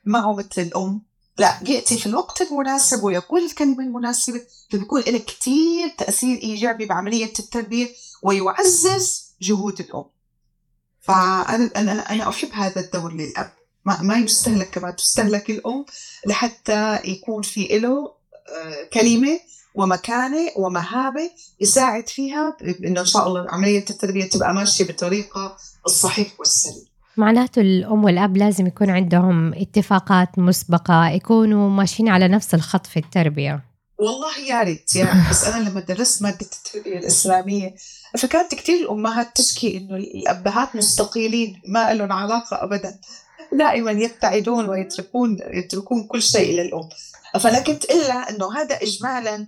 معه 0.05 0.35
مثل 0.35 0.49
الأم؟ 0.63 1.03
لا 1.39 1.59
يأتي 1.67 1.99
في 1.99 2.07
الوقت 2.07 2.43
المناسب 2.43 3.03
ويقول 3.03 3.43
الكلمة 3.45 3.85
المناسبة 3.85 4.41
فبيكون 4.71 5.01
له 5.01 5.19
كتير 5.19 5.89
تأثير 5.99 6.39
إيجابي 6.39 6.87
بعملية 6.87 7.33
التربية 7.39 7.89
ويعزز 8.23 9.23
جهود 9.43 9.81
الأم. 9.81 10.05
فأنا 11.01 11.71
أنا 11.77 12.13
أنا 12.13 12.29
أحب 12.29 12.49
هذا 12.53 12.81
الدور 12.81 13.13
للأب. 13.13 13.53
ما, 13.85 14.03
ما 14.03 14.19
يستهلك 14.19 14.71
كما 14.71 14.91
تستهلك 14.91 15.51
الأم 15.51 15.85
لحتى 16.27 16.99
يكون 17.05 17.43
في 17.43 17.79
له 17.79 18.15
آه، 18.49 18.85
كلمة 18.93 19.41
ومكانة 19.75 20.51
ومهابة 20.57 21.31
يساعد 21.61 22.09
فيها 22.09 22.57
إنه 22.85 23.01
إن 23.01 23.07
شاء 23.07 23.27
الله 23.27 23.47
عملية 23.51 23.85
التربية 23.91 24.25
تبقى 24.25 24.55
ماشية 24.55 24.85
بالطريقة 24.85 25.57
الصحيح 25.87 26.33
والسليم. 26.39 26.92
معناته 27.17 27.61
الأم 27.61 28.05
والأب 28.05 28.37
لازم 28.37 28.67
يكون 28.67 28.91
عندهم 28.91 29.55
اتفاقات 29.55 30.39
مسبقة 30.39 31.09
يكونوا 31.09 31.71
ماشيين 31.71 32.09
على 32.09 32.29
نفس 32.29 32.55
الخط 32.55 32.87
في 32.87 32.97
التربية. 32.97 33.65
والله 33.99 34.39
يا 34.49 34.63
ريت 34.63 34.97
يعني 34.97 35.31
بس 35.31 35.45
أنا 35.45 35.69
لما 35.69 35.81
درست 35.81 36.23
مادة 36.23 36.47
التربية 36.67 36.99
الإسلامية 36.99 37.75
فكانت 38.19 38.55
كثير 38.55 38.83
الأمهات 38.83 39.29
تشكي 39.35 39.79
إنه 39.79 39.97
الأبهات 39.97 40.77
مستقيلين 40.77 41.63
ما 41.69 41.95
لهم 41.95 42.13
علاقة 42.13 42.65
أبدا. 42.65 43.01
دائما 43.53 43.91
يبتعدون 43.91 44.69
ويتركون 44.69 45.39
يتركون 45.53 46.07
كل 46.07 46.23
شيء 46.23 46.61
للأم. 46.61 46.89
فأنا 47.41 47.61
كنت 47.61 47.85
إلا 47.85 48.31
إنه 48.31 48.57
هذا 48.57 48.79
إجمالا 48.83 49.47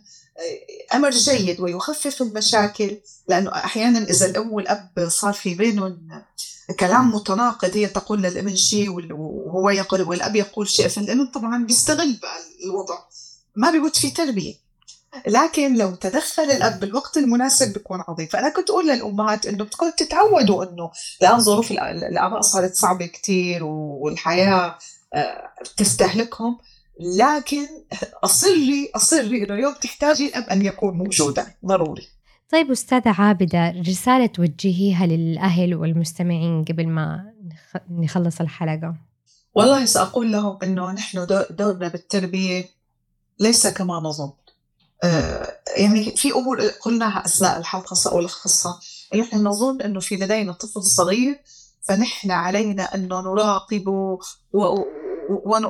أمر 0.94 1.10
جيد 1.10 1.60
ويخفف 1.60 2.22
المشاكل 2.22 2.96
لأنه 3.28 3.54
أحيانا 3.54 3.98
إذا 3.98 4.26
الأم 4.26 4.52
والأب 4.52 5.08
صار 5.08 5.32
في 5.32 5.54
بينهم 5.54 6.22
كلام 6.80 7.14
متناقض 7.14 7.76
هي 7.76 7.86
تقول 7.86 8.22
للابن 8.22 8.56
شيء 8.56 8.90
وهو 9.12 9.70
يقول 9.70 10.02
والأب 10.02 10.36
يقول 10.36 10.68
شيء 10.68 10.88
فالابن 10.88 11.26
طبعا 11.26 11.64
بيستغل 11.64 12.18
الوضع. 12.64 12.98
ما 13.56 13.70
بيبut 13.70 13.98
في 13.98 14.10
تربية. 14.10 14.54
لكن 15.26 15.74
لو 15.74 15.94
تدخل 15.94 16.42
الأب 16.42 16.80
بالوقت 16.80 17.16
المناسب 17.16 17.72
بيكون 17.72 18.04
عظيم. 18.08 18.26
فأنا 18.26 18.48
كنت 18.48 18.70
أقول 18.70 18.88
للأمهات 18.88 19.46
إنه 19.46 19.64
بدكم 19.64 19.90
تتعودوا 19.90 20.64
إنه 20.64 20.90
الان 21.22 21.40
ظروف 21.40 21.70
الاباء 21.70 22.40
صارت 22.40 22.74
صعبة 22.74 23.06
كثير 23.06 23.64
والحياة 23.64 24.78
آه، 25.14 25.50
تستهلكهم 25.76 26.58
لكن 27.00 27.66
أصري 28.24 28.90
أصري 28.94 29.44
إنه 29.44 29.54
يوم 29.54 29.74
تحتاجي 29.82 30.26
الأب 30.26 30.42
أن 30.42 30.62
يكون 30.62 30.94
موجودا 30.94 31.46
ضروري. 31.66 32.08
طيب 32.52 32.70
أستاذة 32.70 33.14
عابدة 33.18 33.70
رسالة 33.70 34.26
توجهيها 34.26 35.06
للأهل 35.06 35.74
والمستمعين 35.74 36.64
قبل 36.64 36.88
ما 36.88 37.32
نخلص 37.90 38.40
الحلقة. 38.40 38.94
والله 39.54 39.84
سأقول 39.84 40.32
لهم 40.32 40.58
أنه 40.62 40.92
نحن 40.92 41.26
دورنا 41.50 41.88
بالتربية 41.88 42.64
ليس 43.40 43.66
كما 43.66 43.94
نظن. 43.94 44.32
آه 45.04 45.58
يعني 45.76 46.16
في 46.16 46.32
أمور 46.32 46.60
قلناها 46.60 47.26
أثناء 47.26 47.58
الحلقة 47.58 47.94
سألخصها. 47.94 48.80
نحن 49.14 49.36
نظن 49.36 49.80
أنه 49.80 50.00
في 50.00 50.16
لدينا 50.16 50.52
طفل 50.52 50.82
صغير 50.82 51.40
فنحن 51.82 52.30
علينا 52.30 52.94
أن 52.94 53.08
نراقبه 53.08 54.18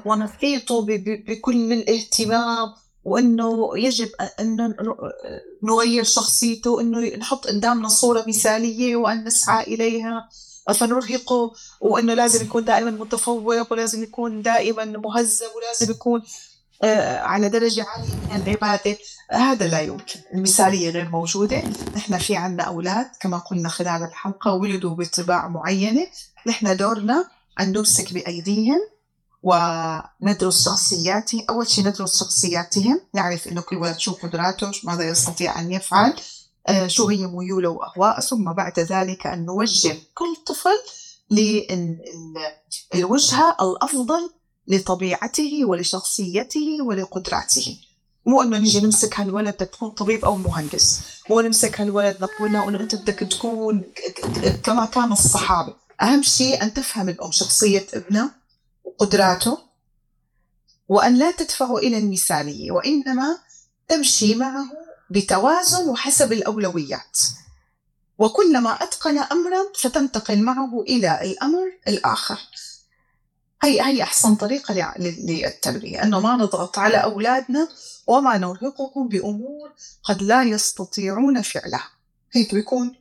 ونحيطه 0.04 0.86
بكل 1.26 1.72
الاهتمام 1.72 2.68
وأنه 3.04 3.78
يجب 3.78 4.08
أن 4.40 4.74
نغير 5.62 6.04
شخصيته 6.04 6.80
انه 6.80 7.16
نحط 7.16 7.46
قدامنا 7.46 7.88
صورة 7.88 8.24
مثالية 8.28 8.96
وأن 8.96 9.24
نسعى 9.24 9.64
إليها. 9.74 10.28
فنرهقه 10.74 11.52
وأنه 11.80 12.14
لازم 12.14 12.44
يكون 12.44 12.64
دائما 12.64 12.90
متفوق 12.90 13.72
ولازم 13.72 14.02
يكون 14.02 14.42
دائما 14.42 14.84
مهذب 14.84 15.48
ولازم 15.56 15.90
يكون 15.90 16.22
آه، 16.82 17.18
على 17.18 17.48
درجة 17.48 17.84
عالية 17.88 18.14
من 18.14 18.42
العبادة. 18.42 18.96
هذا 19.30 19.68
لا 19.68 19.80
يمكن. 19.80 20.20
المثالية 20.34 20.90
غير 20.90 21.08
موجودة. 21.08 21.62
نحن 21.96 22.18
في 22.18 22.36
عنا 22.36 22.62
أولاد 22.62 23.06
كما 23.20 23.38
قلنا 23.38 23.68
خلال 23.68 24.02
الحلقة 24.02 24.52
ولدوا 24.52 24.94
بطباع 24.94 25.48
معينة. 25.48 26.06
نحن 26.46 26.76
دورنا 26.76 27.28
أن 27.60 27.72
نمسك 27.72 28.14
بأيديهم 28.14 28.80
وندرس 29.44 30.64
شخصياتي. 30.64 31.46
أول 31.50 31.68
شيء 31.68 31.86
ندرس 31.86 32.20
شخصياتهم 32.20 33.00
نعرف 33.14 33.48
إنه 33.48 33.60
كل 33.60 33.76
ولد 33.76 33.98
شو 33.98 34.12
قدراته 34.12 34.72
ماذا 34.84 35.08
يستطيع 35.08 35.60
أن 35.60 35.72
يفعل 35.72 36.14
آه 36.68 36.86
شو 36.86 37.08
هي 37.08 37.26
ميوله 37.26 37.68
وأهواءه 37.68 38.20
ثم 38.20 38.52
بعد 38.52 38.80
ذلك 38.80 39.26
أن 39.26 39.44
نوجه 39.44 39.96
كل 40.14 40.36
طفل 40.46 40.78
للوجهة 42.94 43.56
الأفضل 43.62 44.30
لطبيعته 44.68 45.64
ولشخصيته 45.64 46.78
ولقدراته. 46.82 47.78
مو 48.26 48.42
إنه 48.42 48.58
نجي 48.58 48.80
نمسك 48.80 49.20
هالولد 49.20 49.52
تكون 49.52 49.90
طبيب 49.90 50.24
أو 50.24 50.36
مهندس. 50.36 51.00
مو 51.30 51.40
نمسك 51.40 51.80
هالولد 51.80 52.16
نقول 52.20 52.52
له 52.52 52.68
إنه 52.68 52.80
أنت 52.80 52.94
بدك 52.94 53.18
تكون 53.18 53.82
كما 54.62 54.84
كان 54.84 55.12
الصحابة. 55.12 55.74
أهم 56.02 56.22
شيء 56.22 56.62
أن 56.62 56.74
تفهم 56.74 57.08
الأم 57.08 57.32
شخصية 57.32 57.86
ابنها. 57.94 58.43
قدراته 58.98 59.58
وأن 60.88 61.14
لا 61.14 61.30
تدفعه 61.30 61.78
إلى 61.78 61.98
المثالية 61.98 62.70
وإنما 62.72 63.38
تمشي 63.88 64.34
معه 64.34 64.64
بتوازن 65.10 65.88
وحسب 65.88 66.32
الأولويات. 66.32 67.18
وكلما 68.18 68.70
أتقن 68.70 69.18
أمرا 69.18 69.72
فتنتقل 69.74 70.42
معه 70.42 70.80
إلى 70.80 71.22
الأمر 71.22 71.72
الآخر. 71.88 72.38
هي 73.62 73.80
هي 73.80 74.02
أحسن 74.02 74.34
طريقة 74.34 74.94
للتربية 74.98 76.02
أنه 76.02 76.20
ما 76.20 76.36
نضغط 76.36 76.78
على 76.78 76.96
أولادنا 76.96 77.68
وما 78.06 78.38
نرهقهم 78.38 79.08
بأمور 79.08 79.72
قد 80.02 80.22
لا 80.22 80.42
يستطيعون 80.42 81.42
فعلها. 81.42 81.88
هيك 82.32 82.54
بيكون 82.54 82.94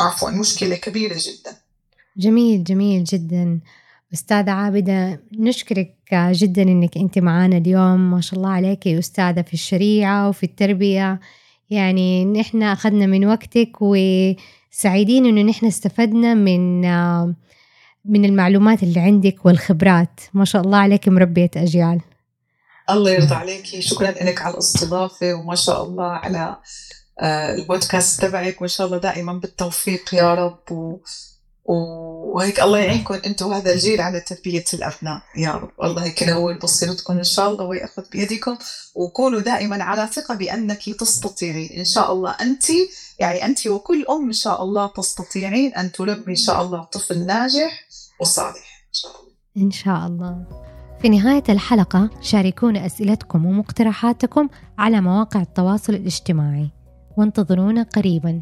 عفوا 0.00 0.30
مشكلة 0.30 0.76
كبيرة 0.76 1.16
جدا. 1.18 1.56
جميل 2.16 2.64
جميل 2.64 3.04
جدا. 3.04 3.60
أستاذة 4.12 4.50
عابدة 4.50 5.20
نشكرك 5.38 5.94
جدا 6.12 6.62
إنك 6.62 6.96
أنت 6.96 7.18
معانا 7.18 7.56
اليوم. 7.56 8.10
ما 8.10 8.20
شاء 8.20 8.38
الله 8.38 8.50
عليك 8.50 8.88
أستاذة 8.88 9.42
في 9.42 9.54
الشريعة 9.54 10.28
وفي 10.28 10.42
التربية. 10.42 11.20
يعني 11.70 12.24
نحن 12.24 12.62
أخذنا 12.62 13.06
من 13.06 13.26
وقتك 13.26 13.76
وسعيدين 13.80 15.26
إنه 15.26 15.42
نحن 15.42 15.66
استفدنا 15.66 16.34
من 16.34 16.80
من 18.04 18.24
المعلومات 18.24 18.82
اللي 18.82 19.00
عندك 19.00 19.46
والخبرات. 19.46 20.20
ما 20.34 20.44
شاء 20.44 20.62
الله 20.62 20.78
عليك 20.78 21.08
مربية 21.08 21.50
أجيال. 21.56 22.00
الله 22.90 23.10
يرضى 23.10 23.34
عليك. 23.34 23.64
شكرا 23.64 24.10
لك 24.10 24.42
على 24.42 24.54
الاستضافة 24.54 25.34
وما 25.34 25.54
شاء 25.54 25.82
الله 25.82 26.04
على 26.04 26.56
آه، 27.20 27.54
البودكاست 27.54 28.22
تبعك. 28.22 28.60
وإن 28.60 28.68
شاء 28.68 28.86
الله 28.86 28.98
دائما 28.98 29.32
بالتوفيق 29.32 30.14
يا 30.14 30.34
رب. 30.34 30.72
و... 30.72 30.96
وهيك 31.68 32.60
الله 32.60 32.78
يعينكم 32.78 33.14
أنتم 33.14 33.52
هذا 33.52 33.72
الجيل 33.72 34.00
على 34.00 34.20
تربية 34.20 34.64
الأبناء. 34.74 35.22
يا 35.36 35.52
رب. 35.52 35.70
الله 35.82 36.04
هيك 36.04 36.22
ينور 36.22 36.58
بصيرتكم 36.58 37.18
إن 37.18 37.24
شاء 37.24 37.50
الله 37.50 37.64
ويأخذ 37.64 38.02
بيدكم. 38.12 38.56
وكونوا 38.94 39.40
دائما 39.40 39.84
على 39.84 40.06
ثقة 40.06 40.34
بأنك 40.34 40.82
تستطيعين. 40.98 41.70
إن 41.78 41.84
شاء 41.84 42.12
الله 42.12 42.30
أنت 42.30 42.64
يعني 43.18 43.44
أنت 43.44 43.66
وكل 43.66 44.04
أم 44.10 44.26
إن 44.26 44.32
شاء 44.32 44.62
الله 44.62 44.86
تستطيعين 44.86 45.74
أن 45.74 45.92
تلبي 45.92 46.30
إن 46.30 46.36
شاء 46.36 46.62
الله 46.62 46.84
طفل 46.84 47.26
ناجح 47.26 47.88
وصالح. 48.20 48.86
إن 48.88 48.92
شاء 48.92 49.12
الله. 49.12 49.32
إن 49.56 49.70
شاء 49.70 50.06
الله. 50.06 50.44
في 51.02 51.08
نهاية 51.08 51.44
الحلقة 51.48 52.10
شاركونا 52.20 52.86
أسئلتكم 52.86 53.46
ومقترحاتكم 53.46 54.48
على 54.78 55.00
مواقع 55.00 55.40
التواصل 55.40 55.94
الاجتماعي. 55.94 56.70
وانتظرونا 57.16 57.82
قريباً. 57.82 58.40